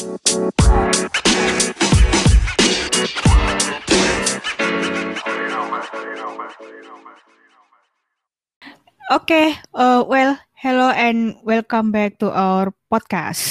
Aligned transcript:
Okay, 0.00 0.16
uh, 9.76 10.00
well, 10.08 10.40
hello 10.56 10.88
and 10.88 11.36
welcome 11.44 11.92
back 11.92 12.16
to 12.16 12.32
our 12.32 12.72
podcast. 12.88 13.44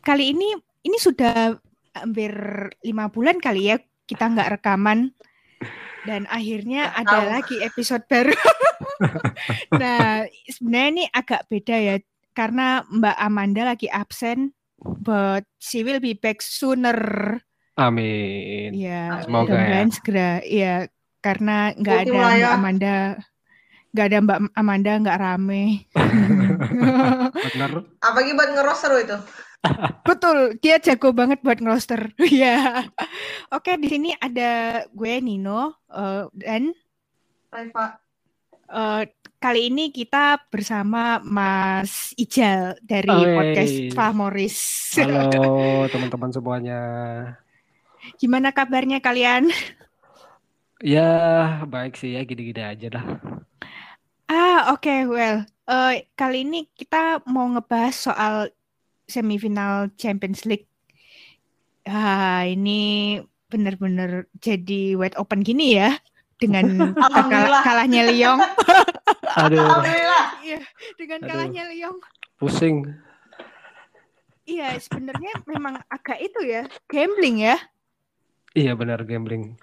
Kali 0.00 0.32
ini, 0.32 0.56
ini 0.88 0.96
sudah 0.96 1.52
hampir 1.92 2.32
lima 2.80 3.12
bulan 3.12 3.44
kali 3.44 3.68
ya 3.68 3.76
kita 4.08 4.24
nggak 4.24 4.56
rekaman 4.56 5.12
dan 6.08 6.24
akhirnya 6.32 6.96
Nggak 6.96 7.00
ada 7.04 7.12
tahu. 7.12 7.28
lagi 7.28 7.56
episode 7.60 8.04
baru. 8.08 8.32
nah, 9.84 10.24
sebenarnya 10.48 10.88
ini 10.88 11.04
agak 11.12 11.44
beda 11.52 11.76
ya 11.76 12.00
karena 12.32 12.88
Mbak 12.88 13.16
Amanda 13.20 13.62
lagi 13.68 13.92
absen, 13.92 14.56
but 14.80 15.44
she 15.60 15.84
will 15.84 16.00
be 16.00 16.16
back 16.16 16.40
sooner. 16.40 16.96
Amin. 17.76 18.76
Ya, 18.76 19.24
Semoga 19.24 19.56
mudah-mudahan 19.56 19.90
segera. 19.92 20.30
Ya, 20.44 20.88
karena 21.24 21.72
nggak 21.76 21.96
ada 22.08 22.12
ya. 22.12 22.26
Mbak 22.36 22.56
Amanda, 22.56 22.96
nggak 23.92 24.06
ada 24.06 24.18
Mbak 24.20 24.38
Amanda, 24.56 24.92
nggak 25.00 25.20
rame. 25.20 25.64
Bener. 27.44 27.70
Apalagi 28.04 28.32
buat 28.36 28.50
ngeroster 28.52 28.92
itu. 29.00 29.18
Betul, 30.08 30.56
dia 30.60 30.80
jago 30.80 31.12
banget 31.12 31.44
buat 31.44 31.60
ngeroster. 31.60 32.12
Iya. 32.16 32.88
Oke, 33.56 33.76
di 33.76 33.88
sini 33.92 34.10
ada 34.16 34.84
gue 34.88 35.14
Nino 35.20 35.76
eh, 35.92 36.24
dan 36.36 36.72
Reva. 37.52 38.00
eh, 38.70 39.02
kali 39.40 39.72
ini 39.72 39.88
kita 39.88 40.36
bersama 40.52 41.16
Mas 41.24 42.12
Ijal 42.20 42.76
dari 42.84 43.08
Oi. 43.08 43.32
podcast 43.32 43.76
Fahmoris. 43.96 44.56
Halo 45.00 45.32
teman-teman 45.96 46.28
semuanya. 46.28 46.80
Gimana 48.20 48.52
kabarnya 48.52 49.00
kalian? 49.00 49.48
Ya 50.84 51.08
baik 51.64 51.96
sih 51.96 52.20
ya 52.20 52.28
gini-gini 52.28 52.60
aja 52.60 53.00
dah. 53.00 53.04
Ah, 54.28 54.76
oke, 54.76 55.08
well, 55.08 55.48
eh, 55.48 56.04
kali 56.12 56.44
ini 56.44 56.68
kita 56.76 57.24
mau 57.24 57.48
ngebahas 57.48 57.96
soal 57.96 58.34
semifinal 59.08 59.88
Champions 59.96 60.44
League. 60.44 60.68
Ah, 61.88 62.44
ini 62.44 63.16
benar-benar 63.48 64.28
jadi 64.36 65.00
wide 65.00 65.16
open 65.16 65.40
gini 65.42 65.80
ya 65.80 65.96
dengan 66.40 66.64
kalahnya 67.66 68.08
Lyon. 68.08 68.40
Aduh 69.44 69.60
Alhamdulillah. 69.62 70.26
Iya, 70.42 70.60
dengan 70.96 71.18
Aduh. 71.22 71.28
kalahnya 71.28 71.62
Lyon. 71.68 71.96
pusing. 72.40 72.88
Iya, 74.48 74.74
sebenarnya 74.82 75.44
memang 75.46 75.78
agak 75.86 76.18
itu 76.18 76.40
ya, 76.42 76.66
gambling 76.90 77.44
ya. 77.44 77.60
Iya 78.56 78.74
benar 78.74 79.04
gambling. 79.06 79.54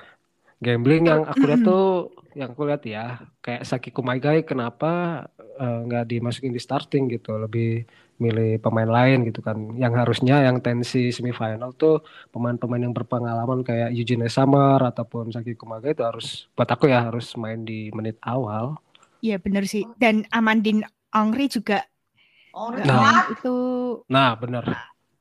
Gambling 0.63 1.11
yang 1.11 1.27
aku 1.27 1.43
lihat 1.43 1.61
tuh, 1.65 2.13
yang 2.37 2.53
aku 2.53 2.69
lihat 2.69 2.83
ya, 2.85 3.05
kayak 3.41 3.65
Saki 3.65 3.89
Kumagai 3.89 4.45
kenapa 4.45 5.25
eh, 5.57 5.79
nggak 5.89 6.05
dimasukin 6.13 6.53
di 6.53 6.61
starting 6.61 7.09
gitu, 7.09 7.33
lebih 7.33 7.89
milih 8.21 8.61
pemain 8.61 8.85
lain 8.89 9.25
gitu 9.25 9.41
kan. 9.41 9.57
Yang 9.73 9.93
harusnya 10.05 10.45
yang 10.45 10.61
tensi 10.61 11.09
semifinal 11.09 11.73
tuh 11.73 12.05
pemain-pemain 12.29 12.85
yang 12.85 12.93
berpengalaman 12.93 13.65
kayak 13.65 13.89
Eugene 13.93 14.29
Summer 14.29 14.77
ataupun 14.81 15.33
Saki 15.33 15.57
Kumagai 15.57 15.97
itu 15.97 16.03
harus, 16.05 16.27
buat 16.53 16.69
aku 16.69 16.85
ya 16.93 17.09
harus 17.09 17.33
main 17.33 17.65
di 17.65 17.89
menit 17.93 18.21
awal. 18.21 18.77
Iya, 19.21 19.41
benar 19.41 19.65
sih. 19.65 19.81
Dan 19.97 20.29
Amandine 20.29 20.85
Ongri 21.09 21.49
juga 21.49 21.81
Oh, 22.57 22.73
Nah. 22.73 23.29
itu 23.29 23.55
Nah 24.09 24.33
benar. 24.33 24.65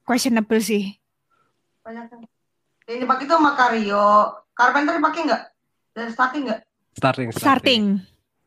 questionable 0.09 0.57
sih. 0.65 0.97
banyak 1.85 2.09
yang. 2.09 2.23
Dipakai 2.87 3.25
itu 3.29 3.37
Makario. 3.37 4.07
Carpenter 4.57 4.97
dipakai 4.97 5.21
nggak? 5.29 5.43
Dan 5.93 6.07
starting 6.11 6.49
nggak? 6.49 6.66
Starting, 6.97 7.29
Starting. 7.31 7.85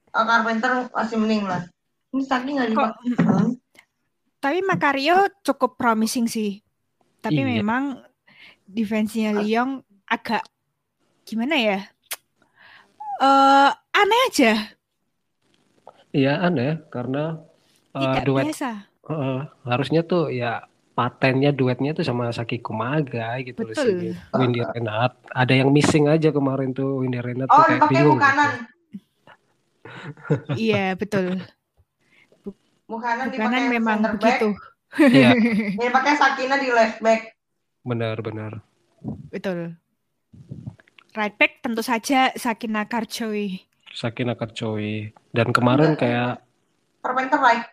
Oh, 0.10 0.26
Carpenter 0.26 0.90
masih 0.90 1.18
mending 1.22 1.46
lah. 1.46 1.70
Ini 2.10 2.22
starting 2.26 2.54
nggak 2.58 2.68
Kok 2.68 2.90
dipakai. 3.06 3.48
tapi 4.40 4.60
Makario 4.64 5.18
cukup 5.44 5.78
promising 5.78 6.26
sih. 6.26 6.66
Tapi 7.20 7.38
Iya. 7.38 7.62
memang 7.62 8.02
defense-nya 8.66 9.36
Lyon 9.36 9.86
agak 10.04 10.42
gimana 11.24 11.56
ya? 11.56 11.80
Eh 13.20 13.70
aneh 13.92 14.22
aja, 14.32 14.54
Iya 16.09 16.42
aneh 16.42 16.82
karena 16.90 17.38
eh, 17.92 18.02
tidak 18.02 18.24
duet 18.26 18.46
biasa. 18.50 18.72
eh, 19.06 19.40
harusnya 19.68 20.02
tuh 20.02 20.32
ya 20.32 20.66
patennya 21.00 21.56
duetnya 21.56 21.96
tuh 21.96 22.04
sama 22.04 22.28
Saki 22.28 22.60
Kumagai 22.60 23.48
gitu 23.48 23.64
loh 23.64 23.72
Betul. 23.72 23.88
si 24.12 24.12
Windy 24.36 24.60
Renat. 24.60 25.16
Ada 25.32 25.64
yang 25.64 25.72
missing 25.72 26.12
aja 26.12 26.28
kemarin 26.30 26.76
tuh 26.76 27.00
Windy 27.00 27.24
Renat 27.24 27.48
tuh 27.48 27.56
Oh, 27.56 27.64
kayak 27.64 27.80
dipakai 27.80 27.94
bingung 27.96 28.20
gitu. 28.20 28.52
Iya, 30.59 30.86
betul. 30.94 31.40
Bukanan 32.84 33.32
Bukanan 33.32 33.32
dipakai 33.32 33.62
memang 33.70 33.98
center 33.98 34.12
back. 34.12 34.20
begitu. 34.20 34.50
Iya 35.00 35.30
Dia 35.78 35.88
dipakai 35.88 36.14
Sakina 36.16 36.56
di 36.58 36.68
left 36.70 37.00
back. 37.00 37.22
benar-benar. 37.80 38.59
Betul. 39.32 39.80
Right 41.16 41.34
back 41.34 41.64
tentu 41.64 41.80
saja 41.80 42.36
Sakina 42.36 42.84
Karchoy. 42.84 43.64
Sakina 43.90 44.36
Karcowi 44.36 45.09
dan 45.32 45.50
kemarin 45.50 45.96
kayak 45.96 46.44
Carpenter 47.00 47.40
right. 47.40 47.64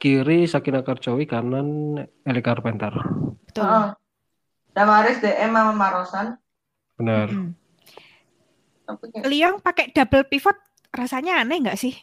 Kiri 0.00 0.48
Sakina 0.48 0.80
Karcowi 0.80 1.28
kanan 1.28 2.00
Eli 2.24 2.40
Carpenter. 2.40 2.90
Betul. 3.44 3.68
Heeh. 3.68 3.86
Damaris 4.72 5.20
DM 5.20 5.52
sama 5.52 5.72
Marosan. 5.76 6.26
Benar. 6.96 7.28
Mm. 7.28 7.52
Lyon 9.28 9.62
pakai 9.62 9.92
double 9.94 10.26
pivot 10.26 10.56
rasanya 10.90 11.44
aneh 11.44 11.62
nggak 11.62 11.78
sih? 11.78 11.94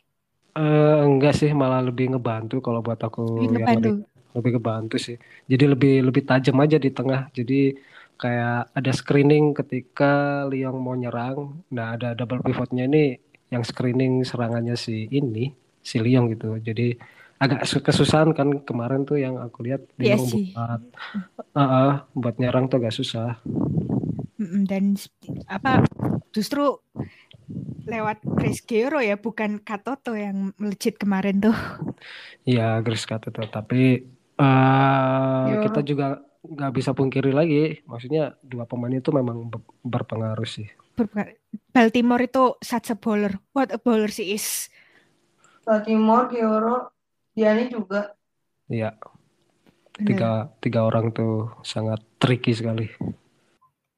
Eh, 0.58 1.00
enggak 1.04 1.36
sih 1.38 1.52
malah 1.52 1.84
lebih 1.84 2.16
ngebantu 2.16 2.64
kalau 2.64 2.80
buat 2.82 2.98
aku 2.98 3.22
Lebih 3.24 3.46
yang 3.46 3.54
ngebantu. 3.62 3.90
lebih, 3.92 4.06
lebih 4.34 4.52
ngebantu 4.58 4.96
sih. 4.98 5.18
Jadi 5.46 5.66
lebih 5.68 5.94
lebih 6.08 6.24
tajam 6.24 6.58
aja 6.64 6.78
di 6.80 6.90
tengah. 6.90 7.30
Jadi 7.34 7.76
kayak 8.18 8.74
ada 8.74 8.92
screening 8.94 9.54
ketika 9.54 10.46
Lyon 10.50 10.78
mau 10.82 10.98
nyerang. 10.98 11.62
Nah, 11.70 11.94
ada 11.94 12.18
double 12.18 12.42
pivotnya 12.42 12.90
ini 12.90 13.18
yang 13.54 13.62
screening 13.62 14.26
serangannya 14.26 14.74
si 14.74 15.06
ini, 15.14 15.54
si 15.84 16.02
Lyon 16.02 16.34
gitu. 16.34 16.58
Jadi 16.58 16.98
agak 17.38 17.62
su- 17.70 17.84
kesusahan 17.84 18.34
kan 18.34 18.66
kemarin 18.66 19.06
tuh 19.06 19.22
yang 19.22 19.38
aku 19.38 19.62
lihat 19.66 19.86
Iya 19.98 20.18
Lyon 20.18 20.26
sih. 20.26 20.46
buat 20.54 20.82
eh, 21.54 21.62
eh, 21.62 21.94
buat 22.18 22.36
nyerang 22.42 22.66
tuh 22.70 22.78
agak 22.82 22.94
susah. 22.96 23.38
Dan 24.38 24.94
apa 25.50 25.86
justru 26.30 26.78
lewat 27.88 28.20
Chris 28.38 28.60
Gero 28.62 29.00
ya 29.00 29.16
bukan 29.16 29.64
Katoto 29.64 30.14
yang 30.14 30.52
melejit 30.60 31.00
kemarin 31.00 31.40
tuh. 31.40 31.56
Iya, 32.44 32.84
Grace 32.84 33.08
kata 33.08 33.32
tuh. 33.32 33.48
Tapi 33.48 34.04
eh 34.38 35.46
Yo. 35.50 35.62
kita 35.66 35.82
juga 35.82 36.22
nggak 36.44 36.74
bisa 36.74 36.92
pungkiri 36.94 37.32
lagi. 37.34 37.82
Maksudnya 37.88 38.38
dua 38.44 38.68
pemain 38.70 38.94
itu 38.94 39.10
memang 39.10 39.50
be- 39.50 39.64
berpengaruh 39.82 40.46
sih. 40.48 40.68
Berpengaruh. 40.94 41.34
Baltimore 41.74 42.24
itu 42.26 42.44
such 42.62 42.90
a 42.94 42.98
bowler. 42.98 43.38
What 43.54 43.70
a 43.74 43.80
bowler 43.82 44.10
she 44.10 44.34
is. 44.36 44.70
Baltimore, 45.66 46.32
Gioro, 46.32 46.96
Diani 47.38 47.70
juga. 47.70 48.18
Iya, 48.66 48.98
tiga 49.94 50.50
tiga 50.58 50.90
orang 50.90 51.14
tuh 51.14 51.54
sangat 51.62 52.02
tricky 52.18 52.58
sekali. 52.58 52.90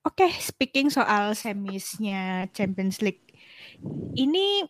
Oke, 0.04 0.28
speaking 0.44 0.92
soal 0.92 1.32
semisnya 1.40 2.52
Champions 2.52 3.00
League. 3.00 3.24
Ini 4.20 4.68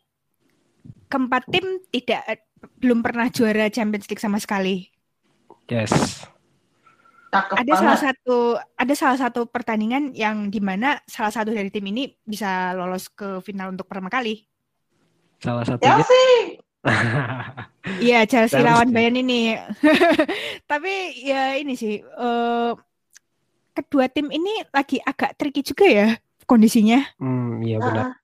keempat 1.09 1.50
tim 1.50 1.81
tidak 1.90 2.46
belum 2.78 3.02
pernah 3.02 3.34
juara 3.34 3.74
Champions 3.74 4.06
League 4.06 4.22
sama 4.22 4.38
sekali. 4.38 4.86
Yes. 5.66 5.90
Cakep 7.30 7.62
Ada 7.62 7.74
salah 7.78 7.97
banget. 7.97 8.06
satu 8.10 8.38
ada 8.57 8.94
salah 8.98 9.18
satu 9.18 9.42
pertandingan 9.45 10.13
yang 10.18 10.50
di 10.50 10.57
mana 10.62 10.98
salah 11.06 11.30
satu 11.30 11.54
dari 11.54 11.69
tim 11.69 11.86
ini 11.86 12.10
bisa 12.25 12.74
lolos 12.74 13.10
ke 13.10 13.42
final 13.42 13.74
untuk 13.74 13.86
pertama 13.86 14.10
kali. 14.10 14.45
Salah 15.42 15.65
satunya 15.65 16.01
Chelsea. 16.01 16.69
Iya, 18.04 18.16
Chelsea 18.31 18.62
lawan 18.68 18.90
Bayern 18.96 19.18
ini. 19.20 19.34
Tapi 20.70 20.90
ya 21.30 21.58
ini 21.60 21.74
sih 21.81 21.94
eh, 22.00 22.70
kedua 23.76 24.06
tim 24.12 24.28
ini 24.34 24.66
lagi 24.76 25.00
agak 25.00 25.38
tricky 25.40 25.62
juga 25.64 25.86
ya 25.88 26.08
kondisinya. 26.50 27.00
Hmm, 27.20 27.62
iya 27.66 27.78
benar. 27.86 28.06
Ah, 28.06 28.20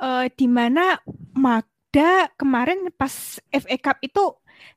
Eh 0.00 0.26
di 0.32 0.46
mana 0.48 0.96
Magda 1.36 2.28
kemarin 2.40 2.88
pas 2.96 3.36
FA 3.52 3.76
Cup 3.76 3.98
itu 4.00 4.20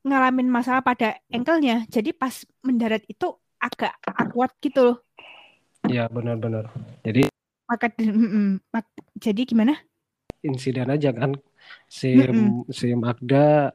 ngalamin 0.04 0.48
masalah 0.52 0.84
pada 0.84 1.16
ankle-nya. 1.32 1.88
Jadi 1.88 2.12
pas 2.12 2.44
mendarat 2.64 3.04
itu 3.08 3.28
agak 3.60 3.96
awkward 4.04 4.52
gitu 4.60 4.80
loh. 4.84 4.98
Iya 5.92 6.04
benar-benar. 6.16 6.66
Jadi 7.06 7.22
Maka 7.70 7.88
mm-mm. 8.00 8.60
Mak- 8.74 8.96
jadi 9.20 9.42
gimana? 9.48 9.74
insiden 10.50 10.88
aja 10.96 11.10
kan 11.20 11.32
si 11.88 12.08
Mm-mm. 12.16 12.66
si 12.72 12.88
Magda 12.98 13.72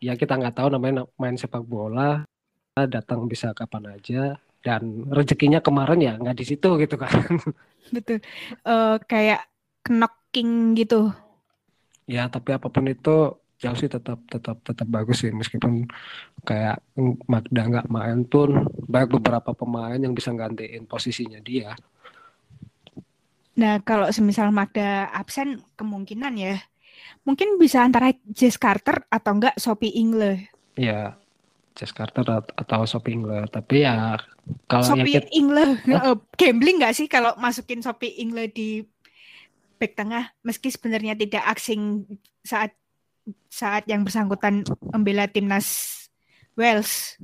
ya 0.00 0.12
kita 0.20 0.36
nggak 0.38 0.56
tahu 0.58 0.68
namanya 0.74 1.08
main 1.20 1.36
sepak 1.40 1.64
bola 1.64 2.24
datang 2.76 3.24
bisa 3.24 3.56
kapan 3.56 3.96
aja 3.96 4.36
dan 4.60 5.08
rezekinya 5.08 5.62
kemarin 5.64 6.00
ya 6.02 6.12
nggak 6.20 6.36
di 6.36 6.44
situ 6.44 6.68
gitu 6.82 6.96
kan. 7.00 7.10
Betul. 7.94 8.18
Uh, 8.66 8.98
kayak 9.06 9.46
knocking 9.86 10.74
gitu. 10.76 11.14
Ya, 12.06 12.30
tapi 12.34 12.54
apa 12.54 12.68
pun 12.74 12.86
itu 12.86 13.10
Chelsea 13.60 13.88
tetap 13.90 14.18
tetap 14.32 14.56
tetap 14.68 14.86
bagus 14.96 15.16
sih 15.24 15.32
meskipun 15.32 15.88
kayak 16.48 16.76
Magda 17.32 17.62
nggak 17.70 17.88
main 17.96 18.18
pun 18.32 18.50
banyak 18.92 19.10
beberapa 19.16 19.50
pemain 19.56 19.98
yang 20.04 20.14
bisa 20.18 20.30
gantiin 20.36 20.84
posisinya 20.86 21.40
dia. 21.42 21.72
Nah, 23.56 23.80
kalau 23.88 24.06
semisal 24.12 24.52
Magda 24.52 25.08
absen 25.20 25.64
kemungkinan 25.80 26.34
ya 26.36 26.60
mungkin 27.26 27.58
bisa 27.58 27.82
antara 27.82 28.14
Jess 28.30 28.56
Carter 28.56 29.04
atau 29.10 29.32
enggak 29.34 29.58
Sophie 29.58 29.94
Ingle. 29.98 30.46
Ya, 30.78 31.18
Jess 31.76 31.92
Carter 31.92 32.24
atau 32.40 32.80
Sophie 32.88 33.20
Ingle. 33.20 33.44
Tapi 33.52 33.84
ya 33.84 34.16
kalau 34.70 34.86
Sophie 34.86 35.20
Ingle 35.34 35.76
huh? 35.90 36.16
gambling 36.38 36.80
nggak 36.80 36.94
sih 36.96 37.06
kalau 37.10 37.36
masukin 37.36 37.84
Sophie 37.84 38.16
Ingle 38.22 38.48
di 38.48 38.86
back 39.76 39.92
tengah 39.92 40.32
meski 40.40 40.72
sebenarnya 40.72 41.12
tidak 41.18 41.44
asing 41.52 42.08
saat 42.40 42.72
saat 43.52 43.84
yang 43.90 44.06
bersangkutan 44.06 44.64
membela 44.94 45.28
timnas 45.28 45.92
Wales. 46.56 47.20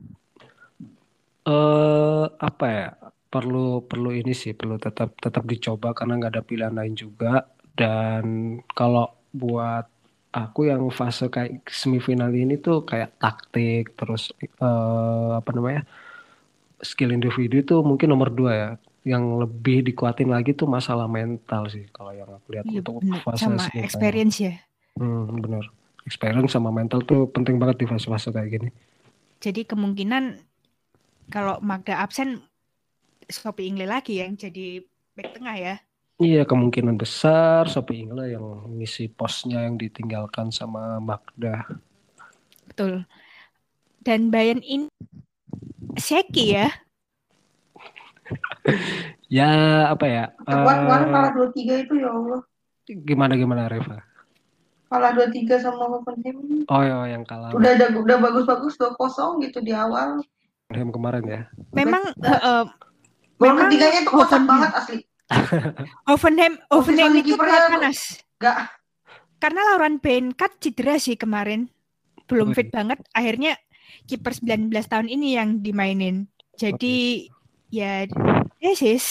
Eh 1.48 1.50
uh, 1.50 2.28
apa 2.36 2.66
ya? 2.68 2.88
Perlu 3.32 3.88
perlu 3.88 4.12
ini 4.12 4.36
sih 4.36 4.52
perlu 4.52 4.76
tetap 4.76 5.16
tetap 5.16 5.48
dicoba 5.48 5.96
karena 5.96 6.20
nggak 6.20 6.32
ada 6.36 6.44
pilihan 6.44 6.76
lain 6.76 6.92
juga 6.92 7.48
dan 7.72 8.60
kalau 8.76 9.21
buat 9.32 9.88
aku 10.32 10.68
yang 10.72 10.88
fase 10.88 11.28
kayak 11.28 11.68
semifinal 11.68 12.32
ini 12.32 12.56
tuh 12.56 12.88
kayak 12.88 13.16
taktik 13.20 13.92
terus 13.96 14.32
uh, 14.60 15.36
apa 15.36 15.50
namanya 15.52 15.84
skill 16.80 17.12
individu 17.12 17.60
itu 17.60 17.76
mungkin 17.84 18.12
nomor 18.12 18.32
dua 18.32 18.52
ya. 18.52 18.70
Yang 19.02 19.24
lebih 19.46 19.78
dikuatin 19.90 20.30
lagi 20.30 20.54
tuh 20.54 20.70
masalah 20.70 21.10
mental 21.10 21.66
sih 21.66 21.90
kalau 21.90 22.14
yang 22.14 22.30
aku 22.30 22.54
lihat 22.54 22.64
iya, 22.70 22.78
untuk 22.80 23.02
bener. 23.02 23.18
fase 23.26 23.42
sama 23.42 23.66
semifinal. 23.66 23.82
experience 23.82 24.36
ya. 24.38 24.54
Hmm, 24.94 25.42
bener. 25.42 25.64
Experience 26.06 26.52
sama 26.54 26.70
mental 26.70 27.02
tuh 27.02 27.26
penting 27.30 27.58
banget 27.58 27.82
di 27.82 27.86
fase-fase 27.90 28.30
kayak 28.30 28.50
gini. 28.50 28.68
Jadi 29.42 29.66
kemungkinan 29.66 30.38
kalau 31.34 31.58
Magda 31.58 31.98
absen 31.98 32.46
Sophie 33.26 33.70
Ingle 33.70 33.90
lagi 33.90 34.22
yang 34.22 34.38
jadi 34.38 34.82
back 35.18 35.34
tengah 35.38 35.56
ya 35.58 35.74
Iya 36.22 36.46
kemungkinan 36.46 36.94
besar 37.02 37.66
Sophie 37.66 38.06
Ingla 38.06 38.30
yang 38.30 38.70
ngisi 38.78 39.10
posnya 39.10 39.66
yang 39.66 39.74
ditinggalkan 39.74 40.54
sama 40.54 41.02
Magda. 41.02 41.66
Betul. 42.70 43.02
Dan 44.06 44.30
Bayern 44.30 44.62
ini 44.62 44.86
Seki 45.98 46.44
ya. 46.54 46.70
ya 49.42 49.50
apa 49.90 50.06
ya? 50.06 50.24
Kuat 50.46 50.62
uh, 50.62 50.82
kemarin 50.86 51.06
kalah 51.10 51.30
dua 51.34 51.48
tiga 51.50 51.74
itu 51.82 51.98
ya 51.98 52.14
Allah. 52.14 52.40
Gimana 52.86 53.34
gimana 53.34 53.66
Reva? 53.66 54.06
Kalah 54.94 55.10
dua 55.18 55.26
tiga 55.26 55.58
sama 55.58 55.90
Hoffenheim. 55.90 56.62
Oh 56.70 56.82
ya 56.86 57.02
yang 57.10 57.26
kalah. 57.26 57.50
Udah 57.50 57.74
ada 57.74 57.90
udah 57.98 58.16
bagus-bagus 58.22 58.78
dua 58.78 58.94
kosong 58.94 59.42
gitu 59.42 59.58
di 59.58 59.74
awal. 59.74 60.22
Hoffenheim 60.70 60.94
kemarin 60.94 61.24
ya. 61.26 61.40
Memang 61.74 62.14
uh, 62.22 62.30
uh, 62.30 62.64
Gol 63.42 63.58
ketiganya 63.58 64.06
itu 64.06 64.10
kocak 64.14 64.46
banget 64.46 64.70
asli. 64.70 65.02
Hoffenheim 66.08 66.60
Hoffenheim 66.68 67.12
itu 67.20 67.34
kuat 67.36 67.72
panas. 67.72 68.22
Enggak. 68.38 68.56
Karena 69.42 69.60
Lauren 69.74 69.98
Benkat 69.98 70.62
cedera 70.62 70.96
sih 71.02 71.18
kemarin. 71.18 71.66
Belum 72.30 72.54
fit 72.54 72.70
banget. 72.70 73.02
Akhirnya 73.10 73.58
kiper 74.06 74.32
19 74.32 74.70
tahun 74.70 75.08
ini 75.10 75.28
yang 75.34 75.58
dimainin. 75.60 76.30
Jadi 76.56 77.26
okay. 77.26 77.74
ya 77.74 78.06
this 78.60 78.80
is 78.84 79.06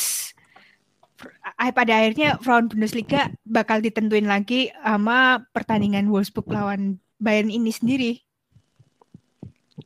pada 1.58 2.02
akhirnya 2.02 2.42
Frauen 2.42 2.66
Bundesliga 2.72 3.30
bakal 3.46 3.84
ditentuin 3.84 4.26
lagi 4.26 4.74
sama 4.82 5.46
pertandingan 5.54 6.10
Wolfsburg 6.10 6.50
lawan 6.50 6.98
Bayern 7.22 7.54
ini 7.54 7.70
sendiri. 7.70 8.12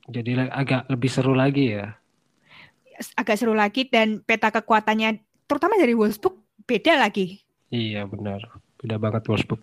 Jadi 0.08 0.40
agak 0.48 0.88
lebih 0.88 1.10
seru 1.12 1.36
lagi 1.36 1.76
ya. 1.76 1.98
Agak 3.20 3.36
seru 3.36 3.52
lagi 3.52 3.92
dan 3.92 4.24
peta 4.24 4.54
kekuatannya 4.54 5.25
terutama 5.46 5.78
dari 5.78 5.94
Wolfsburg 5.94 6.38
beda 6.66 6.98
lagi. 6.98 7.42
Iya 7.70 8.06
benar, 8.10 8.42
beda 8.82 8.98
banget 8.98 9.26
Wolfsburg. 9.30 9.62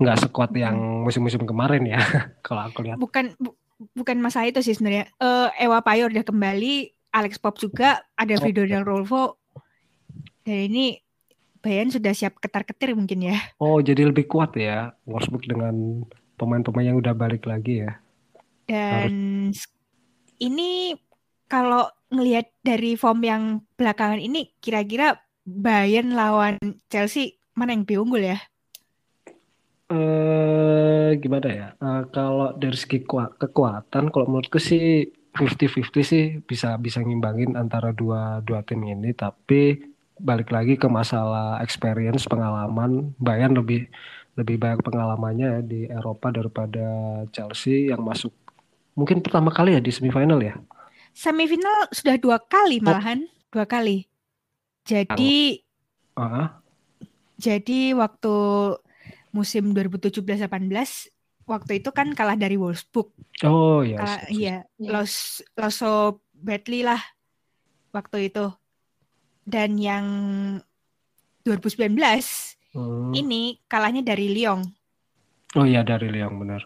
Nggak 0.00 0.28
sekuat 0.28 0.50
yang 0.56 1.04
musim-musim 1.04 1.44
kemarin 1.44 1.84
ya, 1.86 2.00
kalau 2.46 2.68
aku 2.68 2.84
lihat. 2.84 2.96
Bukan 2.98 3.36
bu, 3.38 3.54
bukan 3.96 4.18
masa 4.18 4.44
itu 4.46 4.60
sih 4.64 4.76
sebenarnya. 4.76 5.10
Uh, 5.18 5.48
Ewa 5.58 5.80
Payor 5.84 6.10
udah 6.10 6.24
kembali, 6.26 6.90
Alex 7.12 7.38
Pop 7.38 7.60
juga, 7.60 8.02
ada 8.16 8.34
oh, 8.34 8.40
Frido 8.40 8.64
dan 8.66 8.82
Rolfo. 8.86 9.38
Dan 10.42 10.72
ini 10.72 10.98
Bayern 11.62 11.94
sudah 11.94 12.10
siap 12.10 12.42
ketar-ketir 12.42 12.98
mungkin 12.98 13.22
ya. 13.22 13.38
Oh, 13.62 13.78
jadi 13.78 14.10
lebih 14.10 14.26
kuat 14.26 14.58
ya 14.58 14.90
Wolfsburg 15.06 15.46
dengan 15.46 16.02
pemain-pemain 16.34 16.90
yang 16.90 16.98
udah 16.98 17.14
balik 17.14 17.46
lagi 17.46 17.86
ya. 17.86 18.02
Dan 18.66 19.54
Harus. 19.54 19.70
ini 20.42 20.98
kalau 21.52 21.84
ngelihat 22.08 22.48
dari 22.64 22.96
form 22.96 23.20
yang 23.20 23.42
belakangan 23.76 24.16
ini 24.16 24.56
kira-kira 24.64 25.20
Bayern 25.44 26.16
lawan 26.16 26.56
Chelsea 26.88 27.36
mana 27.52 27.76
yang 27.76 27.84
lebih 27.84 28.00
unggul 28.00 28.24
ya? 28.24 28.40
Uh, 29.92 31.12
gimana 31.20 31.48
ya? 31.52 31.68
Uh, 31.76 32.08
kalau 32.08 32.56
dari 32.56 32.72
segi 32.72 33.04
kekuatan, 33.04 34.08
kalau 34.08 34.24
menurutku 34.24 34.56
sih 34.56 35.12
50-50 35.36 36.00
sih 36.00 36.24
bisa 36.40 36.80
bisa 36.80 37.04
ngimbangin 37.04 37.60
antara 37.60 37.92
dua 37.92 38.40
dua 38.40 38.64
tim 38.64 38.80
ini. 38.88 39.12
Tapi 39.12 39.76
balik 40.16 40.48
lagi 40.48 40.80
ke 40.80 40.88
masalah 40.88 41.60
experience, 41.60 42.24
pengalaman, 42.24 43.12
Bayern 43.20 43.52
lebih 43.52 43.92
lebih 44.40 44.56
banyak 44.56 44.80
pengalamannya 44.80 45.60
ya 45.60 45.60
di 45.60 45.80
Eropa 45.92 46.32
daripada 46.32 47.20
Chelsea 47.36 47.92
yang 47.92 48.00
masuk 48.00 48.32
mungkin 48.96 49.24
pertama 49.24 49.48
kali 49.52 49.76
ya 49.76 49.80
di 49.80 49.92
semifinal 49.92 50.40
ya 50.40 50.56
semifinal 51.12 51.88
sudah 51.92 52.16
dua 52.18 52.40
kali 52.40 52.80
oh. 52.80 52.88
malahan, 52.88 53.24
oh. 53.24 53.48
dua 53.52 53.64
kali. 53.68 54.08
Jadi 54.82 55.62
uh 56.18 56.22
-huh. 56.24 56.46
jadi 57.38 57.94
waktu 57.94 58.34
musim 59.32 59.72
2017-18 59.72 60.44
waktu 61.48 61.72
itu 61.82 61.90
kan 61.90 62.12
kalah 62.12 62.36
dari 62.36 62.60
Wolfsburg. 62.60 63.10
Oh 63.42 63.80
iya. 63.82 63.98
Kalah, 63.98 64.22
iya, 64.28 64.56
Los 64.78 65.44
Loso 65.56 66.22
Badly 66.36 66.86
lah 66.86 67.00
waktu 67.90 68.30
itu. 68.30 68.52
Dan 69.42 69.74
yang 69.74 70.06
2019 71.42 71.98
hmm. 72.78 73.10
ini 73.12 73.58
kalahnya 73.66 74.06
dari 74.06 74.30
Lyon. 74.30 74.62
Oh 75.58 75.66
iya 75.66 75.82
dari 75.82 76.08
Lyon 76.08 76.38
benar. 76.38 76.62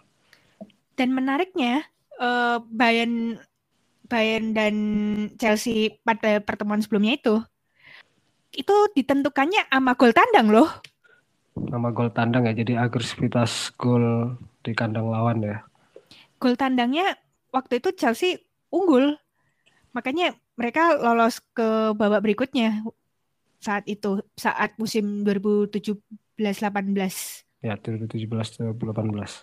Dan 0.93 1.13
menariknya 1.13 1.85
uh, 2.21 2.61
Bayern 2.69 3.41
Bayern 4.07 4.55
dan 4.55 4.75
Chelsea 5.35 5.99
pada 6.01 6.39
pertemuan 6.39 6.79
sebelumnya 6.79 7.19
itu 7.19 7.35
itu 8.55 8.75
ditentukannya 8.95 9.67
sama 9.69 9.93
gol 9.93 10.13
tandang 10.15 10.49
loh. 10.49 10.69
Sama 11.57 11.89
gol 11.93 12.09
tandang 12.13 12.45
ya, 12.49 12.53
jadi 12.57 12.73
agresivitas 12.81 13.69
gol 13.75 14.37
di 14.65 14.73
kandang 14.73 15.11
lawan 15.11 15.43
ya. 15.43 15.61
Gol 16.41 16.55
tandangnya 16.57 17.17
waktu 17.53 17.81
itu 17.81 17.91
Chelsea 17.97 18.37
unggul, 18.73 19.17
makanya 19.93 20.33
mereka 20.57 20.97
lolos 20.97 21.41
ke 21.53 21.93
babak 21.97 22.21
berikutnya 22.25 22.81
saat 23.57 23.89
itu 23.89 24.21
saat 24.37 24.77
musim 24.77 25.25
2017-18. 25.25 27.65
Ya 27.65 27.73
2017-18. 27.77 29.41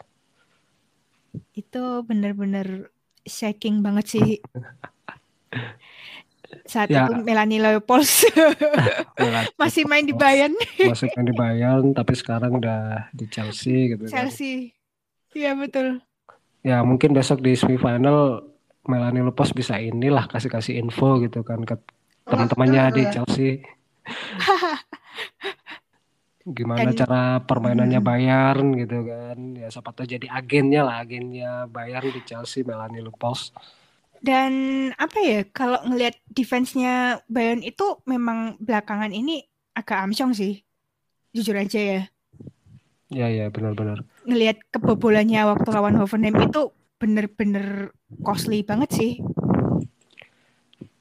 Itu 1.55 2.03
benar-benar 2.07 2.94
shaking 3.25 3.81
banget 3.81 4.07
sih. 4.17 4.29
Saat 6.65 6.89
ya. 6.89 7.05
itu 7.05 7.13
Melanie 7.27 7.61
Leopolds 7.61 8.25
masih 9.61 9.85
main 9.85 10.07
di 10.07 10.15
Bayern. 10.15 10.55
masih 10.81 11.11
main 11.13 11.27
di 11.27 11.35
Bayern, 11.35 11.93
tapi 11.93 12.15
sekarang 12.15 12.57
udah 12.63 13.11
di 13.13 13.27
Chelsea 13.29 13.93
gitu. 13.93 14.07
Kan. 14.07 14.13
Chelsea, 14.13 14.73
iya 15.37 15.53
betul. 15.53 16.01
Ya 16.65 16.81
mungkin 16.81 17.13
besok 17.13 17.45
di 17.45 17.53
semifinal 17.59 18.49
Melanie 18.89 19.25
Leopolds 19.25 19.53
bisa 19.53 19.77
inilah 19.77 20.25
kasih 20.31 20.49
kasih 20.49 20.75
info 20.81 21.21
gitu 21.21 21.45
kan 21.45 21.65
ke 21.65 21.77
teman-temannya 22.25 22.83
di 22.97 23.03
Chelsea. 23.13 23.51
gimana 26.45 26.93
Dan, 26.93 27.01
cara 27.01 27.41
permainannya 27.41 28.01
hmm. 28.01 28.09
Bayern 28.09 28.69
gitu 28.77 28.99
kan. 29.09 29.39
Ya 29.57 29.69
siapa 29.73 29.91
tahu 29.97 30.05
jadi 30.05 30.29
agennya 30.29 30.85
lah 30.85 31.01
agennya 31.01 31.65
Bayern 31.73 32.13
di 32.13 32.21
Chelsea 32.29 32.61
Melanie 32.61 33.01
Lupos. 33.01 33.51
Dan 34.25 34.53
apa 34.97 35.19
ya 35.21 35.41
kalau 35.53 35.81
ngelihat 35.85 36.17
defense-nya 36.29 37.25
Bayern 37.29 37.61
itu 37.61 38.01
memang 38.09 38.57
belakangan 38.61 39.13
ini 39.13 39.45
agak 39.73 40.05
amsyong 40.05 40.33
sih. 40.37 40.65
Jujur 41.33 41.57
aja 41.57 41.81
ya. 41.81 42.01
Ya 43.13 43.29
ya 43.29 43.49
benar-benar. 43.53 44.05
Ngelihat 44.25 44.65
kebobolannya 44.73 45.45
waktu 45.45 45.69
lawan 45.73 45.97
Hoffenheim 46.01 46.41
itu 46.41 46.73
bener-bener 46.97 47.93
costly 48.25 48.65
banget 48.65 48.91
sih 48.97 49.13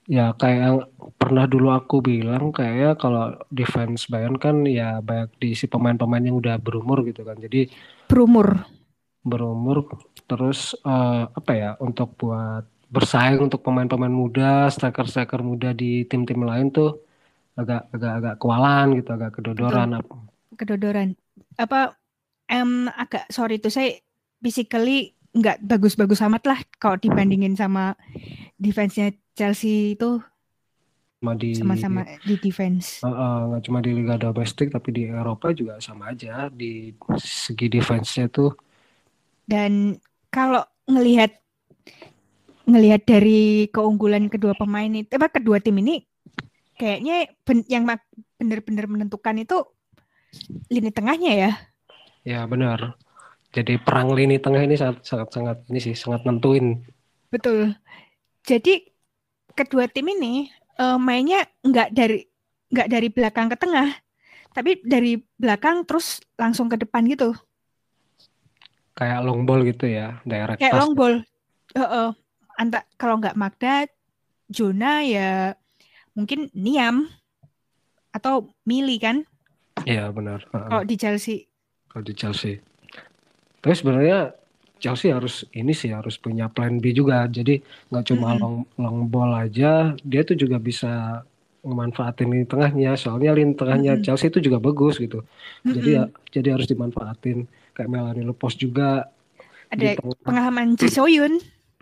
Ya 0.03 0.35
kayak 0.35 0.59
yang 0.59 0.77
pernah 1.15 1.47
dulu 1.47 1.71
aku 1.71 2.03
bilang 2.03 2.51
kayak 2.51 2.99
kalau 2.99 3.39
defense 3.47 4.11
Bayern 4.11 4.35
kan 4.35 4.67
ya 4.67 4.99
banyak 4.99 5.31
diisi 5.39 5.65
pemain-pemain 5.71 6.23
yang 6.27 6.35
udah 6.43 6.59
berumur 6.59 7.07
gitu 7.07 7.23
kan. 7.23 7.39
Jadi 7.39 7.71
Berumur. 8.11 8.67
berumur 9.23 9.87
terus 10.27 10.75
eh, 10.83 11.23
apa 11.31 11.51
ya 11.55 11.69
untuk 11.79 12.19
buat 12.19 12.67
bersaing 12.91 13.39
untuk 13.41 13.63
pemain-pemain 13.65 14.11
muda, 14.11 14.67
striker-striker 14.69 15.41
muda 15.41 15.71
di 15.73 16.03
tim-tim 16.05 16.43
lain 16.43 16.69
tuh 16.69 16.99
agak 17.57 17.89
agak 17.95 18.11
agak 18.19 18.35
kewalahan 18.41 18.87
gitu, 18.99 19.09
agak 19.15 19.31
kedodoran. 19.39 19.89
Kedodoran. 20.59 21.17
Apa 21.57 21.95
em 22.51 22.91
agak 22.93 23.25
sorry 23.31 23.57
tuh 23.57 23.71
saya 23.73 23.97
physically 24.43 25.12
nggak 25.33 25.57
bagus-bagus 25.65 26.21
amat 26.27 26.43
lah 26.49 26.59
kalau 26.81 26.97
dibandingin 27.01 27.57
sama 27.57 27.97
defense-nya 28.61 29.13
Chelsea 29.37 29.95
itu 29.97 30.21
Cuma 31.19 31.33
di 31.41 31.49
sama-sama 31.57 32.01
di 32.27 32.35
defense. 32.45 32.87
eh, 33.05 33.37
nggak 33.47 33.61
cuma 33.65 33.79
di 33.85 33.91
liga 33.97 34.15
domestik 34.23 34.67
tapi 34.75 34.89
di 34.97 35.01
Eropa 35.19 35.47
juga 35.59 35.73
sama 35.87 36.03
aja 36.13 36.33
di 36.59 36.91
segi 37.43 37.65
defense-nya 37.75 38.25
tuh 38.37 38.49
Dan 39.47 39.99
kalau 40.33 40.63
ngelihat 40.89 41.31
ngelihat 42.63 43.01
dari 43.03 43.67
keunggulan 43.75 44.31
kedua 44.31 44.53
pemain 44.55 44.87
itu, 44.91 45.11
apa 45.19 45.27
kedua 45.35 45.59
tim 45.59 45.75
ini, 45.83 46.03
kayaknya 46.79 47.15
ben- 47.47 47.67
yang 47.69 47.83
benar-benar 48.39 48.85
menentukan 48.91 49.37
itu 49.43 49.57
lini 50.71 50.91
tengahnya 50.91 51.31
ya. 51.35 51.51
ya 52.25 52.47
benar. 52.51 52.95
Jadi 53.53 53.77
perang 53.77 54.17
lini 54.17 54.41
tengah 54.41 54.65
ini 54.65 54.73
sangat 54.73 55.05
sangat 55.05 55.29
sangat 55.29 55.57
ini 55.69 55.79
sih 55.79 55.93
sangat 55.93 56.25
nentuin. 56.25 56.81
Betul. 57.29 57.77
Jadi 58.41 58.81
kedua 59.53 59.85
tim 59.85 60.09
ini 60.09 60.49
eh, 60.81 60.97
mainnya 60.97 61.45
nggak 61.61 61.93
dari 61.93 62.25
nggak 62.73 62.89
dari 62.89 63.07
belakang 63.13 63.47
ke 63.53 63.57
tengah, 63.61 63.93
tapi 64.57 64.81
dari 64.81 65.21
belakang 65.37 65.85
terus 65.85 66.17
langsung 66.33 66.65
ke 66.65 66.81
depan 66.81 67.05
gitu, 67.05 67.37
Kayak 68.93 69.25
long 69.25 69.45
ball 69.45 69.65
gitu 69.65 69.89
ya, 69.89 70.21
direct 70.25 70.61
kayak 70.61 70.77
long 70.77 70.93
ball. 70.97 71.21
Heeh. 71.73 72.09
Anta 72.53 72.85
kalau 73.01 73.17
nggak 73.17 73.33
Magda, 73.33 73.89
Jona 74.45 75.01
ya 75.01 75.57
mungkin 76.13 76.53
Niam 76.53 77.09
atau 78.13 78.53
Mili 78.65 79.01
kan 79.01 79.25
Iya 79.89 80.13
benar. 80.13 80.45
Kalau 80.53 80.85
di 80.85 80.95
Chelsea. 80.95 81.49
kalau 81.89 82.05
di 82.05 82.13
Chelsea. 82.13 82.61
Tapi 83.63 83.73
sebenarnya 83.79 84.17
Chelsea 84.83 85.09
harus 85.15 85.47
ini 85.59 85.71
sih 85.81 85.91
harus 85.95 86.15
punya 86.19 86.45
plan 86.51 86.75
B 86.83 86.85
juga. 86.99 87.15
Jadi 87.37 87.51
nggak 87.89 88.05
cuma 88.11 88.27
Mm-mm. 88.27 88.39
long 88.41 88.57
long 88.83 88.97
ball 89.11 89.31
aja, 89.43 89.95
dia 90.11 90.21
tuh 90.29 90.35
juga 90.43 90.57
bisa 90.59 90.87
memanfaatin 91.63 92.27
lini 92.33 92.45
tengahnya. 92.51 92.89
Soalnya 92.99 93.31
lini 93.37 93.53
tengahnya 93.59 93.91
Mm-mm. 93.91 94.03
Chelsea 94.03 94.27
itu 94.31 94.39
juga 94.47 94.59
bagus 94.67 94.99
gitu. 94.99 95.23
Jadi 95.75 95.89
ya 95.97 96.03
jadi 96.35 96.47
harus 96.55 96.67
dimanfaatin. 96.71 97.37
Kayak 97.75 97.89
Melanie 97.93 98.25
Lopos 98.29 98.53
juga 98.63 99.09
Ada 99.73 99.97
pengalaman 100.23 100.77
Ji 100.79 100.87
Soyun. 100.87 101.33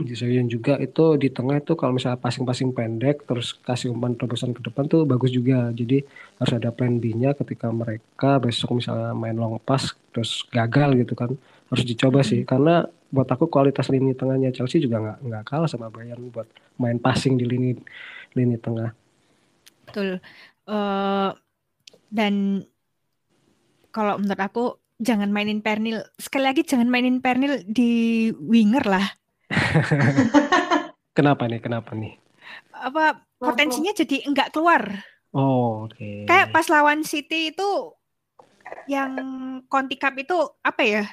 Soyun 0.07 0.47
juga 0.49 0.77
itu 0.81 1.15
di 1.15 1.29
tengah 1.29 1.61
itu 1.61 1.73
kalau 1.77 1.95
misalnya 1.95 2.17
passing-passing 2.17 2.73
pendek 2.73 3.23
terus 3.25 3.57
kasih 3.61 3.93
umpan 3.93 4.17
terobosan 4.17 4.51
ke 4.51 4.61
depan 4.65 4.89
tuh 4.89 5.05
bagus 5.05 5.29
juga. 5.29 5.69
Jadi 5.71 6.01
harus 6.41 6.53
ada 6.53 6.69
plan 6.73 6.97
B-nya 6.97 7.37
ketika 7.37 7.69
mereka 7.69 8.41
besok 8.41 8.77
misalnya 8.77 9.13
main 9.13 9.37
long 9.37 9.57
pass 9.61 9.93
terus 10.09 10.45
gagal 10.49 10.97
gitu 11.01 11.13
kan. 11.13 11.33
Harus 11.69 11.83
dicoba 11.85 12.25
sih 12.25 12.41
karena 12.43 12.89
buat 13.11 13.27
aku 13.27 13.51
kualitas 13.51 13.91
lini 13.91 14.15
tengahnya 14.15 14.55
Chelsea 14.55 14.79
juga 14.79 15.03
nggak 15.03 15.17
nggak 15.27 15.43
kalah 15.43 15.69
sama 15.69 15.91
Bayern 15.91 16.31
buat 16.31 16.47
main 16.79 16.97
passing 16.97 17.35
di 17.35 17.45
lini 17.45 17.75
lini 18.33 18.55
tengah. 18.57 18.95
Betul. 19.87 20.23
Eh, 20.71 21.29
dan 22.11 22.63
kalau 23.91 24.15
menurut 24.19 24.41
aku 24.41 24.65
jangan 25.01 25.33
mainin 25.33 25.59
Pernil. 25.59 25.99
Sekali 26.15 26.43
lagi 26.47 26.61
jangan 26.63 26.87
mainin 26.87 27.19
Pernil 27.19 27.67
di 27.67 28.29
winger 28.39 28.87
lah. 28.87 29.20
Kenapa 31.17 31.43
nih? 31.47 31.59
Kenapa 31.59 31.91
nih? 31.93 32.15
Apa 32.71 33.21
potensinya 33.37 33.91
jadi 33.91 34.23
enggak 34.25 34.55
keluar. 34.55 35.03
Oh, 35.31 35.87
oke. 35.87 36.27
Kayak 36.27 36.51
pas 36.51 36.67
lawan 36.67 37.03
City 37.07 37.55
itu 37.55 37.69
yang 38.87 39.11
Conti 39.67 39.95
Cup 39.95 40.15
itu 40.19 40.35
apa 40.63 40.81
ya? 40.83 41.03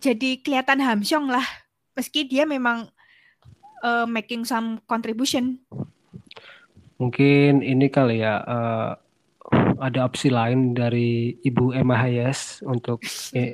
Jadi 0.00 0.40
kelihatan 0.40 0.80
hamsyong 0.80 1.32
lah. 1.32 1.44
Meski 1.96 2.28
dia 2.28 2.44
memang 2.44 2.88
eh, 3.84 4.06
making 4.08 4.44
some 4.44 4.80
contribution. 4.84 5.60
Mungkin 6.96 7.60
ini 7.60 7.92
kali 7.92 8.24
ya 8.24 8.40
eh, 8.44 8.90
ada 9.76 10.08
opsi 10.08 10.32
lain 10.32 10.72
dari 10.72 11.36
Ibu 11.44 11.76
Emma 11.76 11.96
Hayes 11.96 12.64
untuk 12.64 13.04
eh, 13.36 13.52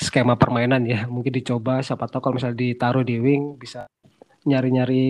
skema 0.00 0.34
permainan 0.40 0.88
ya. 0.88 1.04
Mungkin 1.04 1.30
dicoba 1.30 1.84
siapa 1.84 2.08
tahu 2.08 2.24
kalau 2.24 2.34
misalnya 2.40 2.56
ditaruh 2.56 3.04
di 3.04 3.20
wing 3.20 3.60
bisa 3.60 3.84
nyari-nyari 4.48 5.06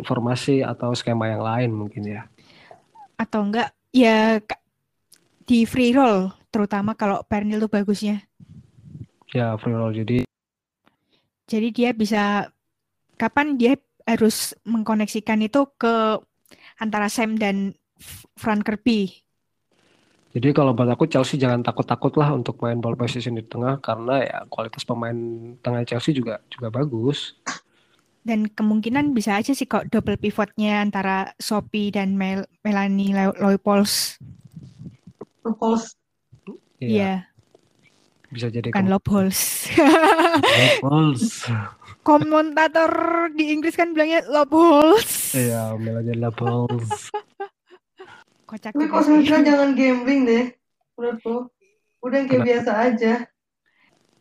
formasi 0.00 0.64
atau 0.64 0.96
skema 0.96 1.28
yang 1.28 1.44
lain 1.44 1.70
mungkin 1.76 2.02
ya. 2.08 2.24
Atau 3.20 3.44
enggak 3.44 3.76
ya 3.92 4.40
di 5.44 5.68
free 5.68 5.92
roll 5.92 6.32
terutama 6.48 6.96
kalau 6.96 7.20
Pernil 7.28 7.60
tuh 7.60 7.68
bagusnya. 7.68 8.24
Ya 9.36 9.52
free 9.60 9.76
roll 9.76 9.92
jadi 9.92 10.24
Jadi 11.46 11.68
dia 11.68 11.92
bisa 11.92 12.48
kapan 13.20 13.60
dia 13.60 13.76
harus 14.08 14.56
mengkoneksikan 14.64 15.44
itu 15.44 15.68
ke 15.76 16.18
antara 16.80 17.12
Sam 17.12 17.36
dan 17.36 17.76
Frank 18.34 18.66
Kirby. 18.66 19.21
Jadi 20.32 20.48
kalau 20.50 20.72
buat 20.72 20.88
aku 20.88 21.04
Chelsea 21.04 21.36
jangan 21.36 21.60
takut-takut 21.60 22.16
lah 22.16 22.32
untuk 22.32 22.56
main 22.58 22.76
ball 22.76 22.96
position 22.96 23.36
di 23.36 23.44
tengah 23.44 23.76
karena 23.78 24.14
ya 24.20 24.38
kualitas 24.48 24.80
pemain 24.82 25.14
tengah 25.60 25.84
Chelsea 25.84 26.10
juga 26.10 26.40
juga 26.48 26.68
bagus. 26.68 27.36
Dan 28.22 28.46
kemungkinan 28.46 29.12
bisa 29.12 29.34
aja 29.34 29.50
sih 29.50 29.66
kok 29.66 29.90
double 29.90 30.14
pivotnya 30.14 30.78
antara 30.78 31.34
Sophie 31.36 31.90
dan 31.90 32.14
Mel 32.14 32.46
Melanie 32.62 33.10
Lo- 33.10 33.36
Loypols. 33.36 34.16
Lupus. 35.42 35.98
Iya, 36.78 36.86
Iya, 36.88 37.14
bisa 38.28 38.46
jadi 38.46 38.70
kem- 38.70 38.86
Lophols. 38.86 39.68
Balls. 40.80 41.44
Komentator 42.02 42.90
di 43.30 43.50
Inggris 43.50 43.74
kan 43.74 43.90
bilangnya 43.90 44.22
Lophols. 44.26 45.34
Iya, 45.34 45.74
Melania 45.76 46.30
Balls. 46.30 47.10
Kocak 48.52 48.76
Tapi 48.76 48.84
sih. 48.84 49.16
misalnya 49.16 49.44
jangan 49.48 49.70
gambling 49.72 50.20
deh. 50.28 50.44
Menurutku. 50.92 51.48
Udah 52.04 52.16
yang 52.20 52.28
kayak 52.28 52.36
Kenapa? 52.36 52.50
biasa 52.52 52.70
aja. 52.76 53.12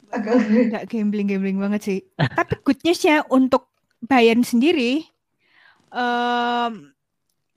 Agak. 0.07 0.33
Nggak 0.71 0.85
gambling-gambling 0.91 1.57
banget 1.59 1.81
sih. 1.83 2.00
Tapi 2.15 2.53
good 2.63 2.79
news-nya 2.81 3.27
untuk 3.27 3.67
Bayern 4.01 4.41
sendiri, 4.41 5.03
em, 5.91 6.89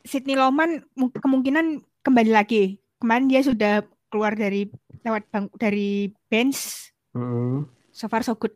Sydney 0.03 0.35
Loman 0.35 0.85
mu- 0.93 1.09
kemungkinan 1.09 1.81
kembali 2.03 2.29
lagi. 2.29 2.77
Kemarin 2.99 3.31
dia 3.31 3.41
sudah 3.41 3.81
keluar 4.11 4.35
dari 4.35 4.69
lewat 5.01 5.31
bang, 5.31 5.47
dari 5.57 6.11
bench. 6.27 6.91
Mm-mm. 7.15 7.65
So 7.95 8.11
far 8.11 8.21
so 8.21 8.35
good. 8.35 8.53